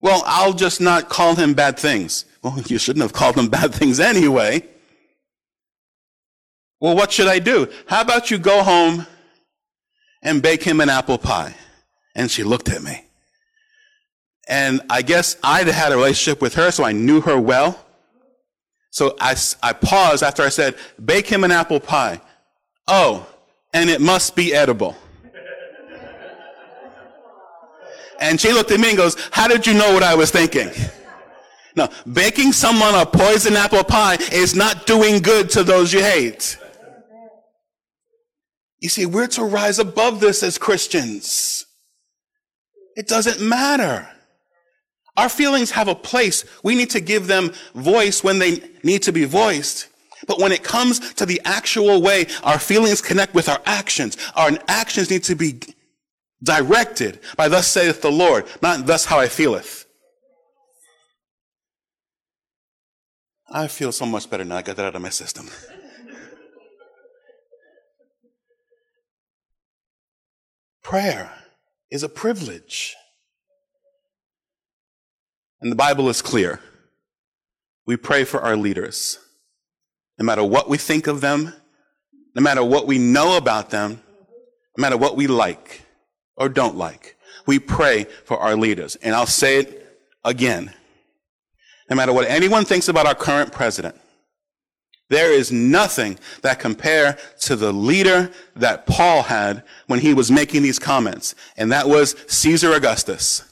Well, 0.00 0.22
I'll 0.26 0.52
just 0.52 0.80
not 0.80 1.08
call 1.08 1.34
him 1.34 1.54
bad 1.54 1.78
things. 1.78 2.24
Well, 2.42 2.60
you 2.66 2.78
shouldn't 2.78 3.02
have 3.02 3.12
called 3.12 3.36
him 3.36 3.48
bad 3.48 3.74
things 3.74 4.00
anyway. 4.00 4.68
Well, 6.80 6.96
what 6.96 7.12
should 7.12 7.28
I 7.28 7.38
do? 7.38 7.68
How 7.86 8.00
about 8.00 8.30
you 8.30 8.38
go 8.38 8.62
home 8.62 9.06
and 10.22 10.42
bake 10.42 10.62
him 10.62 10.80
an 10.80 10.88
apple 10.88 11.18
pie? 11.18 11.54
And 12.14 12.30
she 12.30 12.42
looked 12.42 12.68
at 12.68 12.82
me. 12.82 13.04
And 14.48 14.80
I 14.90 15.02
guess 15.02 15.36
I'd 15.42 15.68
had 15.68 15.92
a 15.92 15.96
relationship 15.96 16.42
with 16.42 16.54
her, 16.54 16.70
so 16.70 16.84
I 16.84 16.92
knew 16.92 17.20
her 17.20 17.38
well. 17.38 17.78
So 18.90 19.16
I, 19.20 19.36
I 19.62 19.72
paused 19.72 20.22
after 20.22 20.42
I 20.42 20.48
said, 20.48 20.76
bake 21.02 21.26
him 21.26 21.44
an 21.44 21.50
apple 21.50 21.80
pie. 21.80 22.20
Oh, 22.86 23.26
and 23.72 23.88
it 23.88 24.00
must 24.00 24.36
be 24.36 24.54
edible. 24.54 24.96
And 28.20 28.40
she 28.40 28.52
looked 28.52 28.70
at 28.70 28.78
me 28.78 28.90
and 28.90 28.96
goes, 28.96 29.16
how 29.32 29.48
did 29.48 29.66
you 29.66 29.74
know 29.74 29.92
what 29.92 30.04
I 30.04 30.14
was 30.14 30.30
thinking? 30.30 30.70
No, 31.74 31.88
baking 32.12 32.52
someone 32.52 32.94
a 32.94 33.04
poison 33.04 33.56
apple 33.56 33.82
pie 33.82 34.16
is 34.30 34.54
not 34.54 34.86
doing 34.86 35.22
good 35.22 35.50
to 35.50 35.64
those 35.64 35.92
you 35.92 36.00
hate. 36.00 36.58
You 38.78 38.88
see, 38.88 39.06
we're 39.06 39.28
to 39.28 39.44
rise 39.44 39.78
above 39.78 40.20
this 40.20 40.42
as 40.42 40.58
Christians. 40.58 41.66
It 42.96 43.08
doesn't 43.08 43.40
matter. 43.40 44.08
Our 45.16 45.28
feelings 45.28 45.70
have 45.72 45.88
a 45.88 45.94
place. 45.94 46.44
We 46.62 46.74
need 46.74 46.90
to 46.90 47.00
give 47.00 47.26
them 47.26 47.52
voice 47.74 48.24
when 48.24 48.38
they 48.38 48.62
need 48.82 49.02
to 49.02 49.12
be 49.12 49.24
voiced. 49.24 49.88
But 50.26 50.38
when 50.38 50.52
it 50.52 50.62
comes 50.62 51.12
to 51.14 51.26
the 51.26 51.40
actual 51.44 52.00
way 52.00 52.26
our 52.42 52.58
feelings 52.58 53.02
connect 53.02 53.34
with 53.34 53.48
our 53.48 53.60
actions, 53.66 54.16
our 54.34 54.52
actions 54.68 55.10
need 55.10 55.24
to 55.24 55.34
be 55.34 55.60
directed 56.42 57.20
by 57.36 57.48
thus 57.48 57.66
saith 57.68 58.00
the 58.02 58.10
Lord, 58.10 58.46
not 58.62 58.86
thus 58.86 59.04
how 59.04 59.18
I 59.18 59.28
feeleth. 59.28 59.86
I 63.50 63.68
feel 63.68 63.92
so 63.92 64.06
much 64.06 64.30
better 64.30 64.44
now. 64.44 64.56
I 64.56 64.62
got 64.62 64.76
that 64.76 64.86
out 64.86 64.96
of 64.96 65.02
my 65.02 65.10
system. 65.10 65.46
Prayer 70.82 71.30
is 71.90 72.02
a 72.02 72.08
privilege. 72.08 72.96
And 75.62 75.70
the 75.70 75.76
Bible 75.76 76.08
is 76.08 76.20
clear. 76.20 76.60
We 77.86 77.96
pray 77.96 78.24
for 78.24 78.40
our 78.40 78.56
leaders. 78.56 79.18
No 80.18 80.24
matter 80.24 80.44
what 80.44 80.68
we 80.68 80.76
think 80.76 81.06
of 81.06 81.20
them, 81.20 81.54
no 82.34 82.42
matter 82.42 82.64
what 82.64 82.86
we 82.86 82.98
know 82.98 83.36
about 83.36 83.70
them, 83.70 84.02
no 84.76 84.82
matter 84.82 84.96
what 84.96 85.16
we 85.16 85.26
like 85.26 85.82
or 86.36 86.48
don't 86.48 86.76
like, 86.76 87.16
we 87.46 87.58
pray 87.58 88.04
for 88.24 88.38
our 88.38 88.56
leaders. 88.56 88.96
And 88.96 89.14
I'll 89.14 89.26
say 89.26 89.58
it 89.58 89.98
again. 90.24 90.72
No 91.88 91.96
matter 91.96 92.12
what 92.12 92.28
anyone 92.28 92.64
thinks 92.64 92.88
about 92.88 93.06
our 93.06 93.14
current 93.14 93.52
president, 93.52 93.96
there 95.10 95.30
is 95.30 95.52
nothing 95.52 96.18
that 96.42 96.58
compare 96.58 97.18
to 97.40 97.54
the 97.54 97.72
leader 97.72 98.30
that 98.56 98.86
Paul 98.86 99.22
had 99.24 99.62
when 99.86 100.00
he 100.00 100.14
was 100.14 100.30
making 100.30 100.62
these 100.62 100.78
comments. 100.78 101.34
And 101.56 101.70
that 101.70 101.88
was 101.88 102.16
Caesar 102.28 102.72
Augustus. 102.72 103.44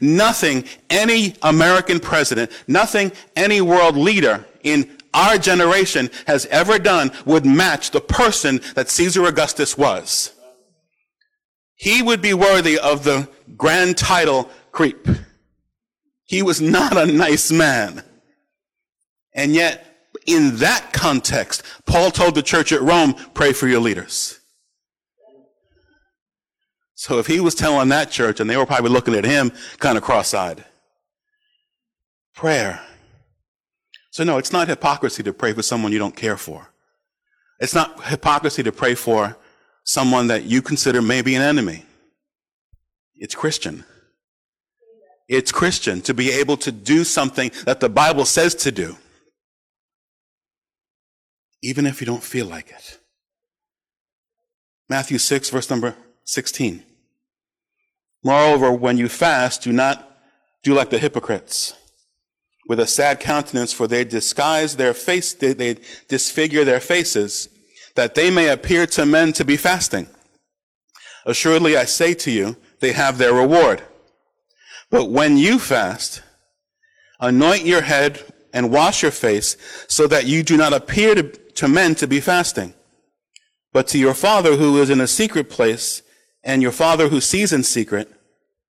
Nothing 0.00 0.64
any 0.90 1.34
American 1.42 2.00
president, 2.00 2.50
nothing 2.66 3.12
any 3.36 3.60
world 3.60 3.96
leader 3.96 4.46
in 4.62 4.98
our 5.14 5.38
generation 5.38 6.10
has 6.26 6.46
ever 6.46 6.78
done 6.78 7.10
would 7.24 7.46
match 7.46 7.90
the 7.90 8.00
person 8.00 8.60
that 8.74 8.90
Caesar 8.90 9.24
Augustus 9.26 9.76
was. 9.76 10.32
He 11.76 12.02
would 12.02 12.20
be 12.20 12.34
worthy 12.34 12.78
of 12.78 13.04
the 13.04 13.28
grand 13.56 13.96
title 13.96 14.50
creep. 14.72 15.06
He 16.24 16.42
was 16.42 16.60
not 16.60 16.96
a 16.96 17.06
nice 17.06 17.50
man. 17.50 18.02
And 19.34 19.54
yet, 19.54 19.84
in 20.26 20.56
that 20.56 20.92
context, 20.92 21.62
Paul 21.86 22.10
told 22.10 22.34
the 22.34 22.42
church 22.42 22.72
at 22.72 22.82
Rome, 22.82 23.14
pray 23.34 23.52
for 23.52 23.68
your 23.68 23.80
leaders. 23.80 24.37
So 26.98 27.20
if 27.20 27.28
he 27.28 27.38
was 27.38 27.54
telling 27.54 27.90
that 27.90 28.10
church 28.10 28.40
and 28.40 28.50
they 28.50 28.56
were 28.56 28.66
probably 28.66 28.90
looking 28.90 29.14
at 29.14 29.24
him 29.24 29.52
kind 29.78 29.96
of 29.96 30.02
cross-eyed. 30.02 30.64
Prayer. 32.34 32.84
So 34.10 34.24
no, 34.24 34.36
it's 34.36 34.50
not 34.50 34.66
hypocrisy 34.66 35.22
to 35.22 35.32
pray 35.32 35.52
for 35.52 35.62
someone 35.62 35.92
you 35.92 36.00
don't 36.00 36.16
care 36.16 36.36
for. 36.36 36.72
It's 37.60 37.72
not 37.72 38.04
hypocrisy 38.06 38.64
to 38.64 38.72
pray 38.72 38.96
for 38.96 39.36
someone 39.84 40.26
that 40.26 40.42
you 40.46 40.60
consider 40.60 41.00
maybe 41.00 41.36
an 41.36 41.42
enemy. 41.42 41.84
It's 43.14 43.36
Christian. 43.36 43.84
It's 45.28 45.52
Christian 45.52 46.00
to 46.02 46.14
be 46.14 46.32
able 46.32 46.56
to 46.56 46.72
do 46.72 47.04
something 47.04 47.52
that 47.64 47.78
the 47.78 47.88
Bible 47.88 48.24
says 48.24 48.56
to 48.56 48.72
do, 48.72 48.96
even 51.62 51.86
if 51.86 52.00
you 52.00 52.08
don't 52.08 52.24
feel 52.24 52.46
like 52.46 52.70
it. 52.70 52.98
Matthew 54.88 55.18
6, 55.18 55.50
verse 55.50 55.70
number 55.70 55.94
16. 56.24 56.82
Moreover, 58.24 58.72
when 58.72 58.98
you 58.98 59.08
fast, 59.08 59.62
do 59.62 59.72
not 59.72 60.18
do 60.62 60.74
like 60.74 60.90
the 60.90 60.98
hypocrites 60.98 61.74
with 62.68 62.78
a 62.78 62.86
sad 62.86 63.18
countenance, 63.18 63.72
for 63.72 63.86
they 63.86 64.04
disguise 64.04 64.76
their 64.76 64.92
face, 64.92 65.32
they, 65.32 65.54
they 65.54 65.76
disfigure 66.06 66.64
their 66.64 66.80
faces, 66.80 67.48
that 67.96 68.14
they 68.14 68.30
may 68.30 68.50
appear 68.50 68.86
to 68.86 69.06
men 69.06 69.32
to 69.32 69.44
be 69.44 69.56
fasting. 69.56 70.06
Assuredly, 71.24 71.76
I 71.76 71.86
say 71.86 72.12
to 72.14 72.30
you, 72.30 72.56
they 72.80 72.92
have 72.92 73.16
their 73.16 73.32
reward. 73.32 73.82
But 74.90 75.10
when 75.10 75.38
you 75.38 75.58
fast, 75.58 76.22
anoint 77.20 77.64
your 77.64 77.82
head 77.82 78.22
and 78.52 78.70
wash 78.70 79.02
your 79.02 79.12
face, 79.12 79.56
so 79.88 80.06
that 80.06 80.26
you 80.26 80.42
do 80.42 80.56
not 80.56 80.74
appear 80.74 81.14
to, 81.14 81.22
to 81.22 81.68
men 81.68 81.94
to 81.96 82.06
be 82.06 82.20
fasting, 82.20 82.74
but 83.72 83.88
to 83.88 83.98
your 83.98 84.14
Father 84.14 84.56
who 84.56 84.80
is 84.80 84.90
in 84.90 85.00
a 85.00 85.06
secret 85.06 85.48
place, 85.48 86.02
and 86.48 86.62
your 86.62 86.72
Father 86.72 87.08
who 87.08 87.20
sees 87.20 87.52
in 87.52 87.62
secret 87.62 88.10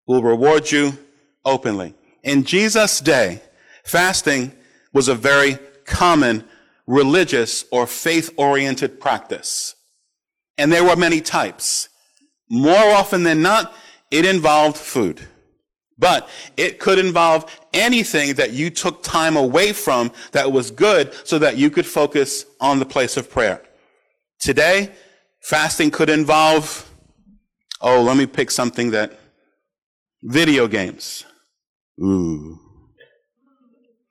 will 0.09 0.23
reward 0.23 0.73
you 0.73 0.99
openly. 1.45 1.95
In 2.25 2.43
Jesus' 2.43 3.01
day, 3.01 3.41
fasting 3.85 4.53
was 4.93 5.07
a 5.07 5.15
very 5.15 5.59
common 5.87 6.43
religious 6.89 7.65
or 7.71 7.87
faith-oriented 7.87 8.99
practice. 8.99 9.77
And 10.59 10.73
there 10.73 10.83
were 10.83 10.97
many 10.97 11.21
types. 11.21 11.89
More 12.51 12.75
often 12.75 13.23
than 13.23 13.43
not, 13.43 13.73
it 14.11 14.27
involved 14.27 14.77
food. 14.77 15.21
But 15.97 16.29
it 16.57 16.81
could 16.81 16.99
involve 16.99 17.45
anything 17.73 18.35
that 18.35 18.53
you 18.53 18.71
took 18.71 19.05
time 19.05 19.37
away 19.37 19.73
from 19.73 20.11
that 20.33 20.51
was 20.51 20.73
good 20.73 21.15
so 21.25 21.39
that 21.39 21.57
you 21.57 21.71
could 21.71 21.87
focus 21.87 22.45
on 22.61 22.81
the 22.81 22.87
place 22.87 23.17
of 23.17 23.31
prayer. 23.31 23.63
Today, 24.41 24.91
fasting 25.41 25.93
could 25.93 26.11
involve 26.11 26.88
Oh, 27.81 28.03
let 28.03 28.17
me 28.17 28.27
pick 28.27 28.51
something 28.51 28.91
that 28.91 29.19
video 30.23 30.67
games. 30.67 31.25
Ooh. 32.03 32.59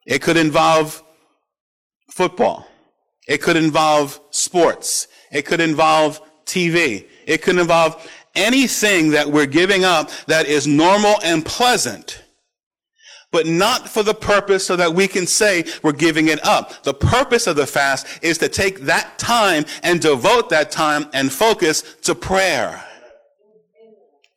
It 0.06 0.22
could 0.22 0.38
involve 0.38 1.04
football. 2.10 2.68
It 3.28 3.42
could 3.42 3.58
involve 3.58 4.20
sports. 4.32 5.08
It 5.32 5.46
could 5.46 5.60
involve 5.60 6.22
TV. 6.46 7.08
It 7.26 7.42
could 7.42 7.58
involve 7.58 8.10
anything 8.36 9.10
that 9.12 9.28
we're 9.28 9.46
giving 9.46 9.84
up 9.84 10.12
that 10.28 10.46
is 10.46 10.66
normal 10.66 11.16
and 11.24 11.46
pleasant, 11.46 12.24
but 13.34 13.46
not 13.46 13.90
for 13.90 14.02
the 14.02 14.14
purpose 14.14 14.66
so 14.66 14.78
that 14.78 14.94
we 14.94 15.10
can 15.10 15.28
say 15.28 15.66
we're 15.84 15.92
giving 15.92 16.30
it 16.30 16.44
up. 16.46 16.84
The 16.84 16.94
purpose 16.94 17.48
of 17.48 17.58
the 17.58 17.68
fast 17.68 18.08
is 18.22 18.38
to 18.38 18.48
take 18.48 18.82
that 18.82 19.20
time 19.20 19.66
and 19.84 20.00
devote 20.00 20.50
that 20.52 20.72
time 20.72 21.08
and 21.14 21.30
focus 21.30 21.82
to 22.04 22.16
prayer 22.16 22.87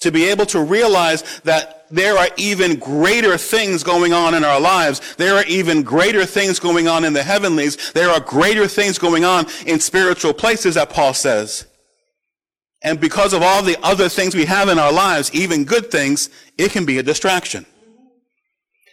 to 0.00 0.10
be 0.10 0.24
able 0.26 0.46
to 0.46 0.62
realize 0.62 1.40
that 1.40 1.86
there 1.90 2.16
are 2.16 2.28
even 2.36 2.78
greater 2.78 3.36
things 3.36 3.82
going 3.82 4.12
on 4.12 4.34
in 4.34 4.44
our 4.44 4.60
lives. 4.60 5.16
There 5.16 5.36
are 5.36 5.44
even 5.44 5.82
greater 5.82 6.24
things 6.24 6.58
going 6.58 6.88
on 6.88 7.04
in 7.04 7.12
the 7.12 7.22
heavenlies. 7.22 7.92
There 7.92 8.10
are 8.10 8.20
greater 8.20 8.68
things 8.68 8.98
going 8.98 9.24
on 9.24 9.46
in 9.66 9.80
spiritual 9.80 10.32
places 10.32 10.76
that 10.76 10.90
Paul 10.90 11.14
says. 11.14 11.66
And 12.82 12.98
because 12.98 13.34
of 13.34 13.42
all 13.42 13.62
the 13.62 13.76
other 13.82 14.08
things 14.08 14.34
we 14.34 14.46
have 14.46 14.68
in 14.68 14.78
our 14.78 14.92
lives, 14.92 15.34
even 15.34 15.64
good 15.64 15.90
things, 15.90 16.30
it 16.56 16.70
can 16.70 16.86
be 16.86 16.98
a 16.98 17.02
distraction. 17.02 17.66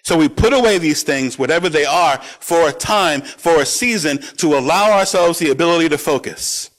So 0.04 0.18
we 0.18 0.30
put 0.30 0.54
away 0.54 0.78
these 0.78 1.04
things, 1.04 1.38
whatever 1.38 1.70
they 1.70 1.86
are, 1.86 2.18
for 2.22 2.70
a 2.70 2.74
time, 2.74 3.22
for 3.22 3.62
a 3.62 3.66
season, 3.66 4.20
to 4.38 4.58
allow 4.58 4.92
ourselves 4.92 5.40
the 5.40 5.52
ability 5.52 5.90
to 5.90 5.98
focus. 5.98 6.70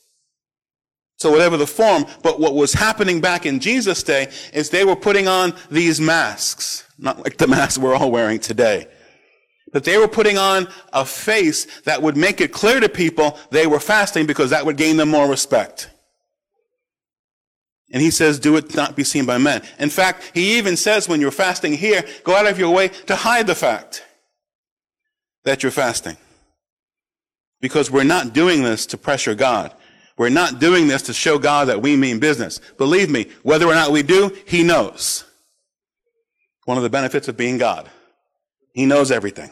So 1.19 1.33
whatever 1.33 1.57
the 1.57 1.67
form, 1.67 2.07
but 2.23 2.39
what 2.39 2.55
was 2.55 2.73
happening 2.73 3.21
back 3.21 3.45
in 3.45 3.59
Jesus' 3.59 4.05
day 4.05 4.31
is 4.53 4.71
they 4.71 4.85
were 4.85 4.97
putting 4.97 5.27
on 5.27 5.53
these 5.69 6.01
masks, 6.01 6.85
not 6.97 7.19
like 7.25 7.37
the 7.37 7.47
masks 7.49 7.77
we're 7.77 7.95
all 7.95 8.11
wearing 8.11 8.39
today. 8.39 8.87
But 9.73 9.85
they 9.85 9.99
were 9.99 10.09
putting 10.09 10.39
on 10.39 10.69
a 10.93 11.05
face 11.05 11.81
that 11.83 12.01
would 12.01 12.17
make 12.17 12.41
it 12.41 12.53
clear 12.53 12.81
to 12.81 12.89
people 12.89 13.39
they 13.51 13.67
were 13.67 13.81
fasting 13.81 14.27
because 14.27 14.51
that 14.51 14.65
would 14.65 14.77
gain 14.77 14.97
them 14.97 15.11
more 15.11 15.29
respect. 15.29 15.91
And 17.91 18.01
he 18.01 18.11
says, 18.11 18.39
do 18.39 18.57
it 18.57 18.75
not 18.75 18.97
be 18.97 19.05
seen 19.05 19.27
by 19.27 19.39
men. 19.39 19.63
In 19.79 19.91
fact, 19.91 20.31
he 20.35 20.59
even 20.59 20.77
says 20.77 21.09
when 21.09 21.21
you're 21.21 21.31
fasting 21.31 21.73
here, 21.73 22.05
go 22.23 22.37
out 22.37 22.47
of 22.47 22.59
your 22.59 22.73
way 22.73 22.89
to 22.89 23.17
hide 23.17 23.47
the 23.47 23.55
fact 23.55 24.05
that 25.45 25.63
you're 25.63 25.73
fasting. 25.73 26.17
Because 27.61 27.91
we're 27.91 28.05
not 28.05 28.33
doing 28.33 28.63
this 28.63 28.87
to 28.87 28.99
pressure 28.99 29.35
God. 29.35 29.75
We're 30.19 30.29
not 30.29 30.59
doing 30.59 30.89
this 30.89 31.03
to 31.03 31.13
show 31.15 31.39
God 31.39 31.69
that 31.69 31.81
we 31.81 31.97
mean 31.97 32.19
business. 32.19 32.61
Believe 32.77 33.09
me, 33.09 33.29
whether 33.43 33.67
or 33.67 33.75
not 33.75 33.93
we 33.93 34.03
do, 34.03 34.37
he 34.47 34.65
knows. 34.65 35.25
One 36.65 36.77
of 36.77 36.83
the 36.83 36.91
benefits 36.91 37.29
of 37.29 37.37
being 37.37 37.57
God. 37.57 37.89
He 38.73 38.85
knows 38.85 39.11
everything. 39.11 39.51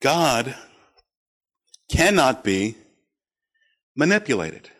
God 0.00 0.54
cannot 1.90 2.44
be 2.44 2.76
manipulated. 3.96 4.70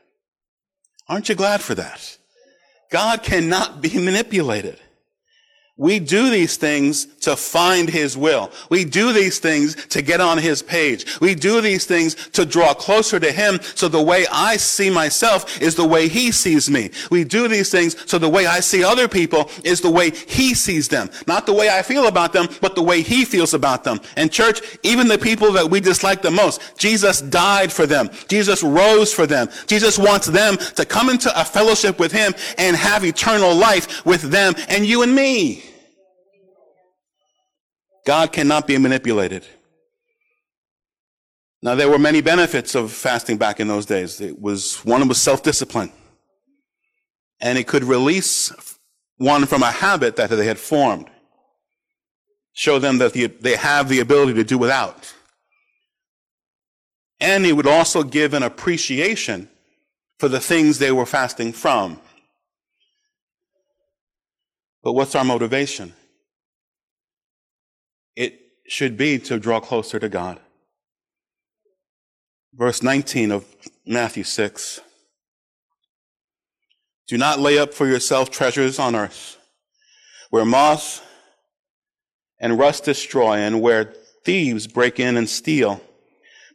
Aren't 1.08 1.28
you 1.28 1.34
glad 1.34 1.60
for 1.60 1.74
that? 1.74 2.16
God 2.90 3.22
cannot 3.22 3.82
be 3.82 3.98
manipulated. 3.98 4.78
We 5.78 6.00
do 6.00 6.28
these 6.28 6.56
things 6.56 7.06
to 7.20 7.36
find 7.36 7.88
His 7.88 8.16
will. 8.16 8.50
We 8.68 8.84
do 8.84 9.12
these 9.12 9.38
things 9.38 9.76
to 9.86 10.02
get 10.02 10.20
on 10.20 10.36
His 10.36 10.60
page. 10.60 11.20
We 11.20 11.36
do 11.36 11.60
these 11.60 11.84
things 11.84 12.16
to 12.30 12.44
draw 12.44 12.74
closer 12.74 13.20
to 13.20 13.30
Him 13.30 13.60
so 13.76 13.86
the 13.86 14.02
way 14.02 14.26
I 14.32 14.56
see 14.56 14.90
myself 14.90 15.62
is 15.62 15.76
the 15.76 15.86
way 15.86 16.08
He 16.08 16.32
sees 16.32 16.68
me. 16.68 16.90
We 17.12 17.22
do 17.22 17.46
these 17.46 17.70
things 17.70 17.96
so 18.10 18.18
the 18.18 18.28
way 18.28 18.46
I 18.46 18.58
see 18.58 18.82
other 18.82 19.06
people 19.06 19.52
is 19.62 19.80
the 19.80 19.90
way 19.90 20.10
He 20.10 20.52
sees 20.52 20.88
them. 20.88 21.10
Not 21.28 21.46
the 21.46 21.54
way 21.54 21.70
I 21.70 21.82
feel 21.82 22.08
about 22.08 22.32
them, 22.32 22.48
but 22.60 22.74
the 22.74 22.82
way 22.82 23.00
He 23.00 23.24
feels 23.24 23.54
about 23.54 23.84
them. 23.84 24.00
And 24.16 24.32
church, 24.32 24.60
even 24.82 25.06
the 25.06 25.16
people 25.16 25.52
that 25.52 25.70
we 25.70 25.78
dislike 25.78 26.22
the 26.22 26.30
most, 26.32 26.60
Jesus 26.76 27.20
died 27.20 27.72
for 27.72 27.86
them. 27.86 28.10
Jesus 28.26 28.64
rose 28.64 29.14
for 29.14 29.28
them. 29.28 29.48
Jesus 29.68 29.96
wants 29.96 30.26
them 30.26 30.56
to 30.56 30.84
come 30.84 31.08
into 31.08 31.30
a 31.40 31.44
fellowship 31.44 32.00
with 32.00 32.10
Him 32.10 32.34
and 32.58 32.76
have 32.76 33.04
eternal 33.04 33.54
life 33.54 34.04
with 34.04 34.22
them 34.22 34.54
and 34.68 34.84
you 34.84 35.02
and 35.02 35.14
me. 35.14 35.66
God 38.08 38.32
cannot 38.32 38.66
be 38.66 38.78
manipulated. 38.78 39.44
Now, 41.60 41.74
there 41.74 41.90
were 41.90 41.98
many 41.98 42.22
benefits 42.22 42.74
of 42.74 42.90
fasting 42.90 43.36
back 43.36 43.60
in 43.60 43.68
those 43.68 43.84
days. 43.84 44.18
It 44.22 44.40
was, 44.40 44.82
one 44.82 45.06
was 45.06 45.20
self-discipline. 45.20 45.92
And 47.38 47.58
it 47.58 47.66
could 47.66 47.84
release 47.84 48.50
one 49.18 49.44
from 49.44 49.62
a 49.62 49.70
habit 49.70 50.16
that 50.16 50.30
they 50.30 50.46
had 50.46 50.58
formed. 50.58 51.10
Show 52.54 52.78
them 52.78 52.96
that 52.96 53.12
they 53.12 53.56
have 53.56 53.90
the 53.90 54.00
ability 54.00 54.32
to 54.32 54.44
do 54.44 54.56
without. 54.56 55.12
And 57.20 57.44
it 57.44 57.52
would 57.52 57.66
also 57.66 58.02
give 58.02 58.32
an 58.32 58.42
appreciation 58.42 59.50
for 60.18 60.30
the 60.30 60.40
things 60.40 60.78
they 60.78 60.92
were 60.92 61.04
fasting 61.04 61.52
from. 61.52 62.00
But 64.82 64.94
what's 64.94 65.14
our 65.14 65.24
motivation? 65.24 65.92
Should 68.68 68.96
be 68.96 69.18
to 69.18 69.38
draw 69.38 69.60
closer 69.60 69.98
to 69.98 70.08
God. 70.08 70.38
Verse 72.54 72.82
19 72.82 73.32
of 73.32 73.44
Matthew 73.86 74.24
6. 74.24 74.80
Do 77.06 77.16
not 77.16 77.40
lay 77.40 77.58
up 77.58 77.72
for 77.72 77.86
yourself 77.86 78.30
treasures 78.30 78.78
on 78.78 78.94
earth, 78.94 79.38
where 80.28 80.44
moth 80.44 81.02
and 82.38 82.58
rust 82.58 82.84
destroy, 82.84 83.38
and 83.38 83.60
where 83.62 83.94
thieves 84.24 84.66
break 84.66 85.00
in 85.00 85.16
and 85.16 85.28
steal. 85.28 85.80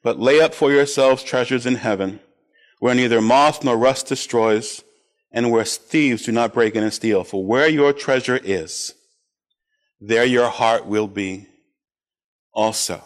But 0.04 0.20
lay 0.20 0.40
up 0.40 0.54
for 0.54 0.72
yourselves 0.72 1.24
treasures 1.24 1.66
in 1.66 1.76
heaven, 1.76 2.20
where 2.80 2.94
neither 2.94 3.22
moth 3.22 3.64
nor 3.64 3.76
rust 3.76 4.08
destroys, 4.08 4.84
and 5.32 5.52
where 5.52 5.66
thieves 5.66 6.24
do 6.24 6.32
not 6.32 6.54
break 6.54 6.76
in 6.76 6.84
and 6.84 6.94
steal. 6.94 7.24
For 7.24 7.44
where 7.44 7.68
your 7.68 7.92
treasure 7.92 8.40
is, 8.44 8.94
there 10.00 10.26
your 10.26 10.50
heart 10.50 10.86
will 10.86 11.08
be 11.08 11.48
also. 12.54 13.04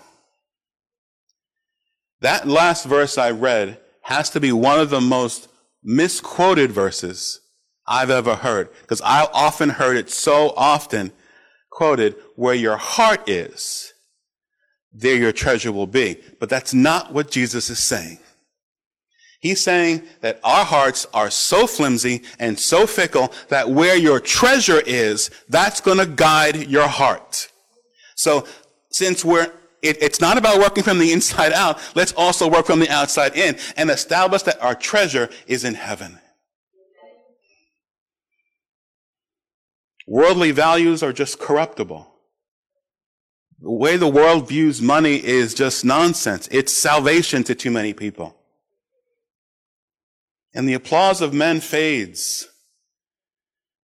That 2.21 2.47
last 2.47 2.85
verse 2.85 3.17
I 3.17 3.31
read 3.31 3.79
has 4.03 4.29
to 4.31 4.39
be 4.39 4.51
one 4.51 4.79
of 4.79 4.89
the 4.89 5.01
most 5.01 5.49
misquoted 5.83 6.71
verses 6.71 7.41
I've 7.87 8.09
ever 8.09 8.35
heard 8.35 8.69
because 8.81 9.01
I 9.01 9.27
often 9.33 9.69
heard 9.69 9.97
it 9.97 10.09
so 10.09 10.53
often 10.57 11.11
quoted 11.71 12.15
where 12.35 12.55
your 12.55 12.77
heart 12.77 13.29
is, 13.29 13.93
there 14.91 15.15
your 15.15 15.31
treasure 15.31 15.71
will 15.71 15.87
be. 15.87 16.17
But 16.39 16.49
that's 16.49 16.73
not 16.73 17.13
what 17.13 17.29
Jesus 17.29 17.69
is 17.69 17.79
saying. 17.79 18.17
He's 19.39 19.61
saying 19.61 20.01
that 20.21 20.39
our 20.43 20.65
hearts 20.65 21.05
are 21.13 21.29
so 21.29 21.67
flimsy 21.67 22.23
and 22.39 22.59
so 22.59 22.87
fickle 22.87 23.31
that 23.49 23.69
where 23.69 23.95
your 23.95 24.19
treasure 24.19 24.81
is, 24.85 25.29
that's 25.47 25.79
going 25.79 25.99
to 25.99 26.07
guide 26.07 26.67
your 26.67 26.87
heart. 26.87 27.49
So 28.15 28.47
since 28.97 29.23
we're 29.23 29.51
it, 29.83 30.01
it's 30.01 30.19
not 30.19 30.37
about 30.37 30.59
working 30.59 30.83
from 30.83 30.97
the 30.97 31.13
inside 31.13 31.53
out, 31.53 31.79
let's 31.95 32.11
also 32.13 32.49
work 32.49 32.65
from 32.65 32.79
the 32.79 32.89
outside 32.89 33.35
in 33.35 33.57
and 33.75 33.91
establish 33.91 34.41
that 34.43 34.61
our 34.61 34.73
treasure 34.73 35.29
is 35.45 35.63
in 35.63 35.75
heaven. 35.75 36.19
Worldly 40.07 40.51
values 40.51 41.03
are 41.03 41.13
just 41.13 41.37
corruptible. 41.37 42.11
The 43.59 43.71
way 43.71 43.97
the 43.97 44.07
world 44.07 44.47
views 44.47 44.81
money 44.81 45.15
is 45.23 45.53
just 45.53 45.83
nonsense. 45.83 46.47
It's 46.51 46.73
salvation 46.73 47.43
to 47.43 47.55
too 47.55 47.71
many 47.71 47.93
people. 47.93 48.35
And 50.53 50.67
the 50.67 50.75
applause 50.75 51.21
of 51.21 51.33
men 51.33 51.59
fades. 51.59 52.47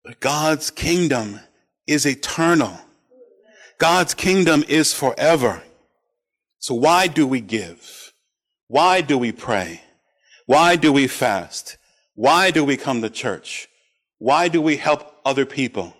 But 0.05 0.21
God's 0.21 0.71
kingdom 0.71 1.41
is 1.87 2.07
eternal. 2.07 2.79
God's 3.83 4.15
kingdom 4.15 4.63
is 4.69 4.93
forever. 4.93 5.61
So 6.61 6.73
why 6.73 7.09
do 7.09 7.27
we 7.27 7.41
give? 7.41 8.13
Why 8.69 9.01
do 9.01 9.19
we 9.19 9.33
pray? 9.33 9.81
Why 10.47 10.77
do 10.77 10.93
we 10.93 11.09
fast? 11.09 11.79
Why 12.15 12.53
do 12.53 12.65
we 12.65 12.77
come 12.77 13.03
to 13.03 13.11
church? 13.11 13.69
Why 14.19 14.47
do 14.47 14.63
we 14.63 14.77
help 14.77 15.13
other 15.25 15.45
people? 15.45 15.97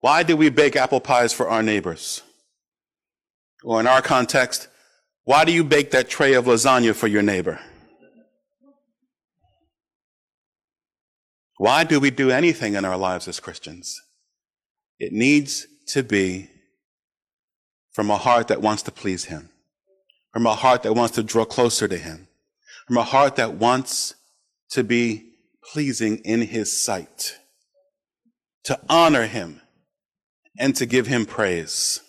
Why 0.00 0.24
do 0.24 0.36
we 0.36 0.50
bake 0.50 0.74
apple 0.74 0.98
pies 0.98 1.32
for 1.32 1.48
our 1.48 1.62
neighbors? 1.62 2.20
Or 3.62 3.78
in 3.78 3.86
our 3.86 4.02
context, 4.02 4.66
why 5.22 5.44
do 5.44 5.52
you 5.52 5.62
bake 5.62 5.92
that 5.92 6.08
tray 6.08 6.34
of 6.34 6.46
lasagna 6.46 6.96
for 6.96 7.06
your 7.06 7.22
neighbor? 7.22 7.60
Why 11.58 11.84
do 11.84 12.00
we 12.00 12.10
do 12.10 12.32
anything 12.32 12.74
in 12.74 12.84
our 12.84 12.96
lives 12.96 13.28
as 13.28 13.38
Christians? 13.38 14.02
It 14.98 15.12
needs 15.12 15.68
to 15.92 16.02
be 16.02 16.48
from 17.92 18.10
a 18.10 18.16
heart 18.16 18.48
that 18.48 18.62
wants 18.62 18.82
to 18.84 18.92
please 18.92 19.24
Him, 19.24 19.50
from 20.32 20.46
a 20.46 20.54
heart 20.54 20.84
that 20.84 20.94
wants 20.94 21.16
to 21.16 21.22
draw 21.22 21.44
closer 21.44 21.88
to 21.88 21.96
Him, 21.96 22.28
from 22.86 22.96
a 22.96 23.02
heart 23.02 23.36
that 23.36 23.54
wants 23.54 24.14
to 24.70 24.84
be 24.84 25.32
pleasing 25.72 26.18
in 26.18 26.42
His 26.42 26.76
sight, 26.76 27.38
to 28.64 28.78
honor 28.88 29.26
Him, 29.26 29.60
and 30.58 30.76
to 30.76 30.86
give 30.86 31.08
Him 31.08 31.26
praise. 31.26 32.00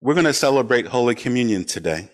We're 0.00 0.14
going 0.14 0.26
to 0.26 0.32
celebrate 0.32 0.86
Holy 0.86 1.16
Communion 1.16 1.64
today. 1.64 2.10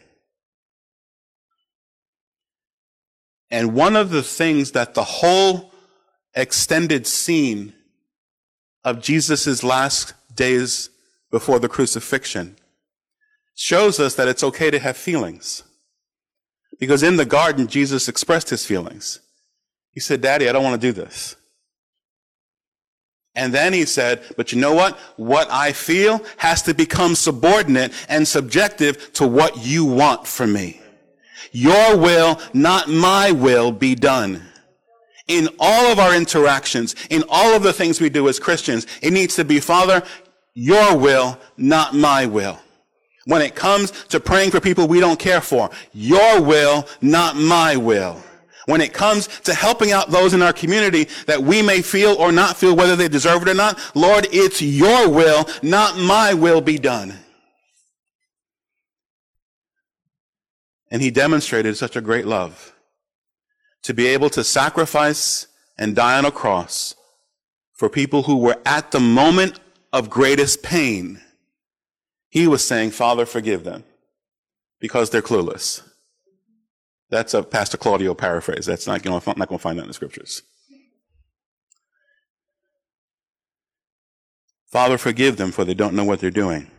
And 3.50 3.74
one 3.74 3.96
of 3.96 4.08
the 4.08 4.22
things 4.22 4.72
that 4.72 4.94
the 4.94 5.04
whole 5.04 5.74
extended 6.34 7.06
scene 7.06 7.74
of 8.84 9.00
Jesus' 9.00 9.62
last 9.62 10.14
days 10.34 10.90
before 11.30 11.58
the 11.58 11.68
crucifixion 11.68 12.56
shows 13.54 14.00
us 14.00 14.14
that 14.14 14.28
it's 14.28 14.42
okay 14.42 14.70
to 14.70 14.78
have 14.78 14.96
feelings. 14.96 15.62
Because 16.78 17.02
in 17.02 17.16
the 17.16 17.24
garden, 17.24 17.66
Jesus 17.66 18.08
expressed 18.08 18.50
his 18.50 18.66
feelings. 18.66 19.20
He 19.90 20.00
said, 20.00 20.20
Daddy, 20.20 20.48
I 20.48 20.52
don't 20.52 20.64
want 20.64 20.80
to 20.80 20.86
do 20.86 20.92
this. 20.92 21.36
And 23.34 23.54
then 23.54 23.72
he 23.72 23.86
said, 23.86 24.22
but 24.36 24.52
you 24.52 24.60
know 24.60 24.74
what? 24.74 24.98
What 25.16 25.50
I 25.50 25.72
feel 25.72 26.22
has 26.36 26.62
to 26.62 26.74
become 26.74 27.14
subordinate 27.14 27.92
and 28.08 28.28
subjective 28.28 29.12
to 29.14 29.26
what 29.26 29.64
you 29.64 29.84
want 29.86 30.26
from 30.26 30.52
me. 30.52 30.80
Your 31.50 31.96
will, 31.96 32.40
not 32.52 32.88
my 32.88 33.32
will, 33.32 33.72
be 33.72 33.94
done 33.94 34.42
in 35.28 35.48
all 35.58 35.92
of 35.92 35.98
our 35.98 36.14
interactions, 36.14 36.94
in 37.10 37.24
all 37.28 37.54
of 37.54 37.62
the 37.62 37.72
things 37.72 38.00
we 38.00 38.08
do 38.08 38.28
as 38.28 38.38
Christians, 38.38 38.86
it 39.00 39.12
needs 39.12 39.36
to 39.36 39.44
be, 39.44 39.60
Father, 39.60 40.02
your 40.54 40.96
will, 40.96 41.38
not 41.56 41.94
my 41.94 42.26
will. 42.26 42.58
When 43.24 43.40
it 43.40 43.54
comes 43.54 43.90
to 44.06 44.18
praying 44.18 44.50
for 44.50 44.60
people 44.60 44.88
we 44.88 45.00
don't 45.00 45.18
care 45.18 45.40
for, 45.40 45.70
your 45.92 46.42
will, 46.42 46.86
not 47.00 47.36
my 47.36 47.76
will. 47.76 48.22
When 48.66 48.80
it 48.80 48.92
comes 48.92 49.28
to 49.40 49.54
helping 49.54 49.92
out 49.92 50.10
those 50.10 50.34
in 50.34 50.42
our 50.42 50.52
community 50.52 51.08
that 51.26 51.42
we 51.42 51.62
may 51.62 51.82
feel 51.82 52.14
or 52.14 52.30
not 52.30 52.56
feel 52.56 52.76
whether 52.76 52.96
they 52.96 53.08
deserve 53.08 53.42
it 53.42 53.48
or 53.48 53.54
not, 53.54 53.78
Lord, 53.94 54.26
it's 54.32 54.62
your 54.62 55.08
will, 55.08 55.48
not 55.62 55.98
my 55.98 56.34
will 56.34 56.60
be 56.60 56.78
done. 56.78 57.14
And 60.90 61.00
he 61.00 61.10
demonstrated 61.10 61.76
such 61.76 61.96
a 61.96 62.00
great 62.00 62.26
love 62.26 62.72
to 63.82 63.94
be 63.94 64.06
able 64.06 64.30
to 64.30 64.44
sacrifice 64.44 65.46
and 65.78 65.96
die 65.96 66.18
on 66.18 66.24
a 66.24 66.30
cross 66.30 66.94
for 67.72 67.88
people 67.88 68.22
who 68.22 68.36
were 68.36 68.58
at 68.64 68.92
the 68.92 69.00
moment 69.00 69.58
of 69.92 70.08
greatest 70.08 70.62
pain, 70.62 71.20
he 72.28 72.46
was 72.46 72.64
saying, 72.64 72.90
Father, 72.92 73.26
forgive 73.26 73.64
them 73.64 73.84
because 74.78 75.10
they're 75.10 75.20
clueless. 75.20 75.82
That's 77.10 77.34
a 77.34 77.42
Pastor 77.42 77.76
Claudio 77.76 78.14
paraphrase. 78.14 78.64
That's 78.64 78.86
not, 78.86 79.02
going 79.02 79.20
not 79.26 79.36
going 79.36 79.58
to 79.58 79.58
find 79.58 79.78
that 79.78 79.82
in 79.82 79.88
the 79.88 79.94
scriptures. 79.94 80.42
Father, 84.70 84.96
forgive 84.96 85.36
them 85.36 85.52
for 85.52 85.66
they 85.66 85.74
don't 85.74 85.94
know 85.94 86.04
what 86.04 86.20
they're 86.20 86.30
doing. 86.30 86.70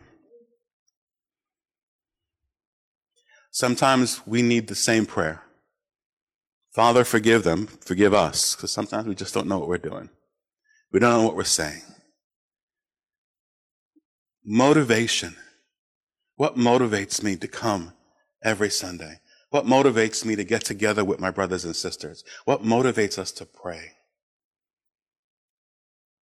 Sometimes 3.52 4.26
we 4.26 4.42
need 4.42 4.66
the 4.66 4.74
same 4.74 5.06
prayer. 5.06 5.43
Father, 6.74 7.04
forgive 7.04 7.44
them, 7.44 7.66
forgive 7.66 8.12
us, 8.12 8.56
because 8.56 8.72
sometimes 8.72 9.06
we 9.06 9.14
just 9.14 9.32
don't 9.32 9.46
know 9.46 9.58
what 9.58 9.68
we're 9.68 9.78
doing. 9.78 10.10
We 10.90 10.98
don't 10.98 11.12
know 11.12 11.24
what 11.24 11.36
we're 11.36 11.44
saying. 11.44 11.82
Motivation. 14.44 15.36
What 16.36 16.56
motivates 16.56 17.22
me 17.22 17.36
to 17.36 17.46
come 17.46 17.92
every 18.42 18.70
Sunday? 18.70 19.20
What 19.50 19.66
motivates 19.66 20.24
me 20.24 20.34
to 20.34 20.42
get 20.42 20.64
together 20.64 21.04
with 21.04 21.20
my 21.20 21.30
brothers 21.30 21.64
and 21.64 21.76
sisters? 21.76 22.24
What 22.44 22.64
motivates 22.64 23.18
us 23.18 23.30
to 23.32 23.46
pray? 23.46 23.92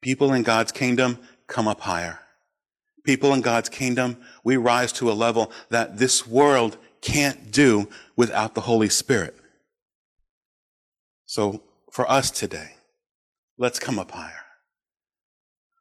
People 0.03 0.35
in 0.35 0.43
God's 0.43 0.71
kingdom 0.71 1.19
come 1.47 1.67
up 1.67 1.81
higher. 1.81 2.19
People 3.05 3.33
in 3.33 3.41
God's 3.41 3.71
kingdom, 3.71 4.19
we 4.45 4.59
rise 4.59 4.93
to 4.95 5.11
a 5.11 5.15
level 5.15 5.51
that 5.71 5.97
this 5.97 6.27
world 6.27 6.77
can't 7.01 7.51
do 7.51 7.89
without 8.17 8.55
the 8.55 8.61
Holy 8.61 8.91
Spirit. 8.91 9.35
So 11.33 11.63
for 11.91 12.11
us 12.11 12.31
today, 12.31 12.73
let's 13.57 13.79
come 13.79 13.99
up 13.99 14.11
higher. 14.11 14.45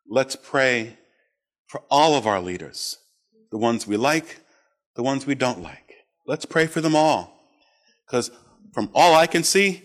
Let's 0.07 0.37
pray 0.37 0.97
for 1.67 1.81
all 1.91 2.15
of 2.15 2.25
our 2.25 2.39
leaders, 2.39 2.99
the 3.51 3.57
ones 3.57 3.85
we 3.85 3.97
like, 3.97 4.39
the 4.95 5.03
ones 5.03 5.27
we 5.27 5.35
don't 5.35 5.61
like. 5.61 5.93
Let's 6.25 6.45
pray 6.45 6.67
for 6.67 6.79
them 6.79 6.95
all. 6.95 7.37
Because 8.07 8.31
from 8.73 8.91
all 8.95 9.13
I 9.13 9.27
can 9.27 9.43
see, 9.43 9.83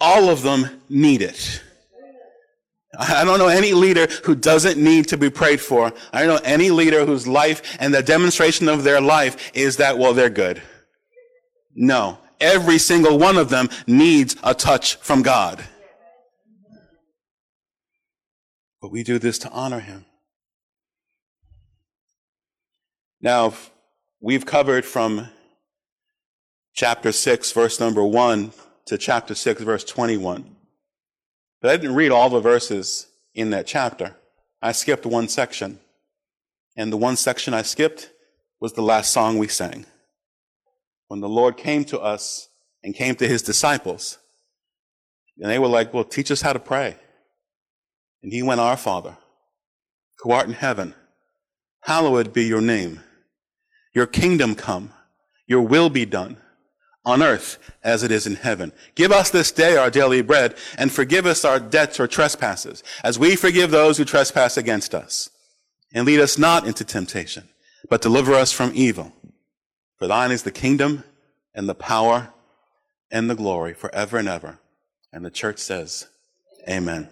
all 0.00 0.30
of 0.30 0.40
them 0.40 0.80
need 0.88 1.20
it. 1.20 1.62
I 2.98 3.22
don't 3.26 3.38
know 3.38 3.48
any 3.48 3.74
leader 3.74 4.06
who 4.24 4.34
doesn't 4.34 4.82
need 4.82 5.08
to 5.08 5.18
be 5.18 5.28
prayed 5.28 5.60
for. 5.60 5.92
I 6.14 6.24
don't 6.24 6.36
know 6.36 6.50
any 6.50 6.70
leader 6.70 7.04
whose 7.04 7.28
life 7.28 7.76
and 7.78 7.92
the 7.92 8.02
demonstration 8.02 8.66
of 8.66 8.82
their 8.82 9.02
life 9.02 9.50
is 9.52 9.76
that, 9.76 9.98
well, 9.98 10.14
they're 10.14 10.30
good. 10.30 10.62
No. 11.74 12.16
Every 12.42 12.78
single 12.78 13.20
one 13.20 13.38
of 13.38 13.50
them 13.50 13.68
needs 13.86 14.34
a 14.42 14.52
touch 14.52 14.96
from 14.96 15.22
God. 15.22 15.62
But 18.80 18.90
we 18.90 19.04
do 19.04 19.20
this 19.20 19.38
to 19.38 19.50
honor 19.50 19.78
him. 19.78 20.04
Now, 23.20 23.54
we've 24.20 24.44
covered 24.44 24.84
from 24.84 25.28
chapter 26.74 27.12
6, 27.12 27.52
verse 27.52 27.78
number 27.78 28.02
1 28.02 28.50
to 28.86 28.98
chapter 28.98 29.36
6, 29.36 29.62
verse 29.62 29.84
21. 29.84 30.56
But 31.60 31.70
I 31.70 31.76
didn't 31.76 31.94
read 31.94 32.10
all 32.10 32.28
the 32.28 32.40
verses 32.40 33.06
in 33.34 33.50
that 33.50 33.68
chapter. 33.68 34.16
I 34.60 34.72
skipped 34.72 35.06
one 35.06 35.28
section. 35.28 35.78
And 36.76 36.92
the 36.92 36.96
one 36.96 37.14
section 37.14 37.54
I 37.54 37.62
skipped 37.62 38.10
was 38.58 38.72
the 38.72 38.82
last 38.82 39.12
song 39.12 39.38
we 39.38 39.46
sang 39.46 39.86
when 41.12 41.20
the 41.20 41.28
Lord 41.28 41.58
came 41.58 41.84
to 41.84 42.00
us 42.00 42.48
and 42.82 42.94
came 42.94 43.14
to 43.16 43.28
his 43.28 43.42
disciples, 43.42 44.16
and 45.38 45.50
they 45.50 45.58
were 45.58 45.68
like, 45.68 45.92
Well, 45.92 46.04
teach 46.04 46.30
us 46.30 46.40
how 46.40 46.54
to 46.54 46.58
pray. 46.58 46.96
And 48.22 48.32
he 48.32 48.42
went, 48.42 48.62
Our 48.62 48.78
Father, 48.78 49.18
who 50.20 50.30
art 50.30 50.46
in 50.46 50.54
heaven, 50.54 50.94
hallowed 51.82 52.32
be 52.32 52.44
your 52.44 52.62
name. 52.62 53.00
Your 53.94 54.06
kingdom 54.06 54.54
come, 54.54 54.94
your 55.46 55.60
will 55.60 55.90
be 55.90 56.06
done 56.06 56.38
on 57.04 57.22
earth 57.22 57.58
as 57.84 58.02
it 58.02 58.10
is 58.10 58.26
in 58.26 58.36
heaven. 58.36 58.72
Give 58.94 59.12
us 59.12 59.28
this 59.28 59.52
day 59.52 59.76
our 59.76 59.90
daily 59.90 60.22
bread 60.22 60.56
and 60.78 60.90
forgive 60.90 61.26
us 61.26 61.44
our 61.44 61.60
debts 61.60 62.00
or 62.00 62.06
trespasses 62.06 62.82
as 63.04 63.18
we 63.18 63.36
forgive 63.36 63.70
those 63.70 63.98
who 63.98 64.06
trespass 64.06 64.56
against 64.56 64.94
us. 64.94 65.28
And 65.92 66.06
lead 66.06 66.20
us 66.20 66.38
not 66.38 66.66
into 66.66 66.86
temptation, 66.86 67.50
but 67.90 68.00
deliver 68.00 68.32
us 68.32 68.50
from 68.50 68.72
evil. 68.74 69.12
For 70.02 70.08
thine 70.08 70.32
is 70.32 70.42
the 70.42 70.50
kingdom 70.50 71.04
and 71.54 71.68
the 71.68 71.76
power 71.76 72.32
and 73.12 73.30
the 73.30 73.36
glory 73.36 73.72
forever 73.72 74.18
and 74.18 74.28
ever. 74.28 74.58
And 75.12 75.24
the 75.24 75.30
church 75.30 75.60
says, 75.60 76.08
Amen. 76.68 77.08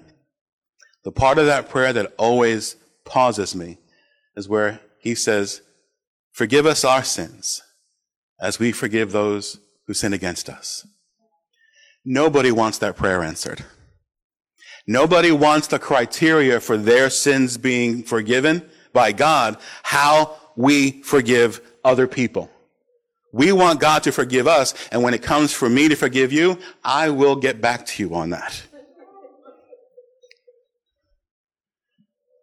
The 1.04 1.12
part 1.12 1.38
of 1.38 1.46
that 1.46 1.68
prayer 1.68 1.92
that 1.92 2.12
always 2.18 2.74
pauses 3.04 3.54
me 3.54 3.78
is 4.34 4.48
where 4.48 4.80
he 4.98 5.14
says, 5.14 5.62
Forgive 6.32 6.66
us 6.66 6.84
our 6.84 7.04
sins 7.04 7.62
as 8.40 8.58
we 8.58 8.72
forgive 8.72 9.12
those 9.12 9.60
who 9.86 9.94
sin 9.94 10.12
against 10.12 10.48
us. 10.48 10.84
Nobody 12.04 12.50
wants 12.50 12.78
that 12.78 12.96
prayer 12.96 13.22
answered. 13.22 13.64
Nobody 14.84 15.30
wants 15.30 15.68
the 15.68 15.78
criteria 15.78 16.58
for 16.58 16.76
their 16.76 17.08
sins 17.08 17.56
being 17.56 18.02
forgiven 18.02 18.68
by 18.92 19.12
God, 19.12 19.58
how 19.84 20.34
we 20.56 21.02
forgive 21.02 21.60
other 21.84 22.08
people. 22.08 22.50
We 23.32 23.52
want 23.52 23.80
God 23.80 24.02
to 24.04 24.12
forgive 24.12 24.48
us, 24.48 24.74
and 24.90 25.02
when 25.02 25.14
it 25.14 25.22
comes 25.22 25.52
for 25.52 25.68
me 25.68 25.88
to 25.88 25.94
forgive 25.94 26.32
you, 26.32 26.58
I 26.82 27.10
will 27.10 27.36
get 27.36 27.60
back 27.60 27.86
to 27.86 28.02
you 28.02 28.14
on 28.14 28.30
that. 28.30 28.62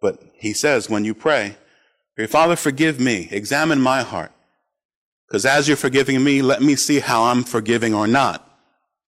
But 0.01 0.21
he 0.33 0.53
says, 0.53 0.89
when 0.89 1.03
you 1.03 1.13
pray, 1.13 1.57
your 2.17 2.27
Father, 2.27 2.55
forgive 2.55 2.99
me, 2.99 3.27
examine 3.31 3.81
my 3.81 4.01
heart. 4.01 4.31
Because 5.27 5.45
as 5.45 5.67
you're 5.67 5.75
forgiving 5.75 6.23
me, 6.23 6.41
let 6.41 6.61
me 6.61 6.75
see 6.75 6.99
how 6.99 7.23
I'm 7.23 7.43
forgiving 7.43 7.93
or 7.93 8.07
not 8.07 8.59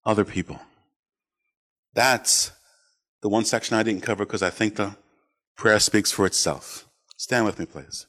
other 0.05 0.25
people. 0.25 0.59
That's 1.93 2.51
the 3.21 3.29
one 3.29 3.45
section 3.45 3.77
I 3.77 3.83
didn't 3.83 4.03
cover 4.03 4.25
because 4.25 4.43
I 4.43 4.49
think 4.49 4.75
the 4.75 4.95
prayer 5.55 5.79
speaks 5.79 6.11
for 6.11 6.25
itself. 6.25 6.87
Stand 7.17 7.45
with 7.45 7.57
me, 7.57 7.65
please. 7.65 8.05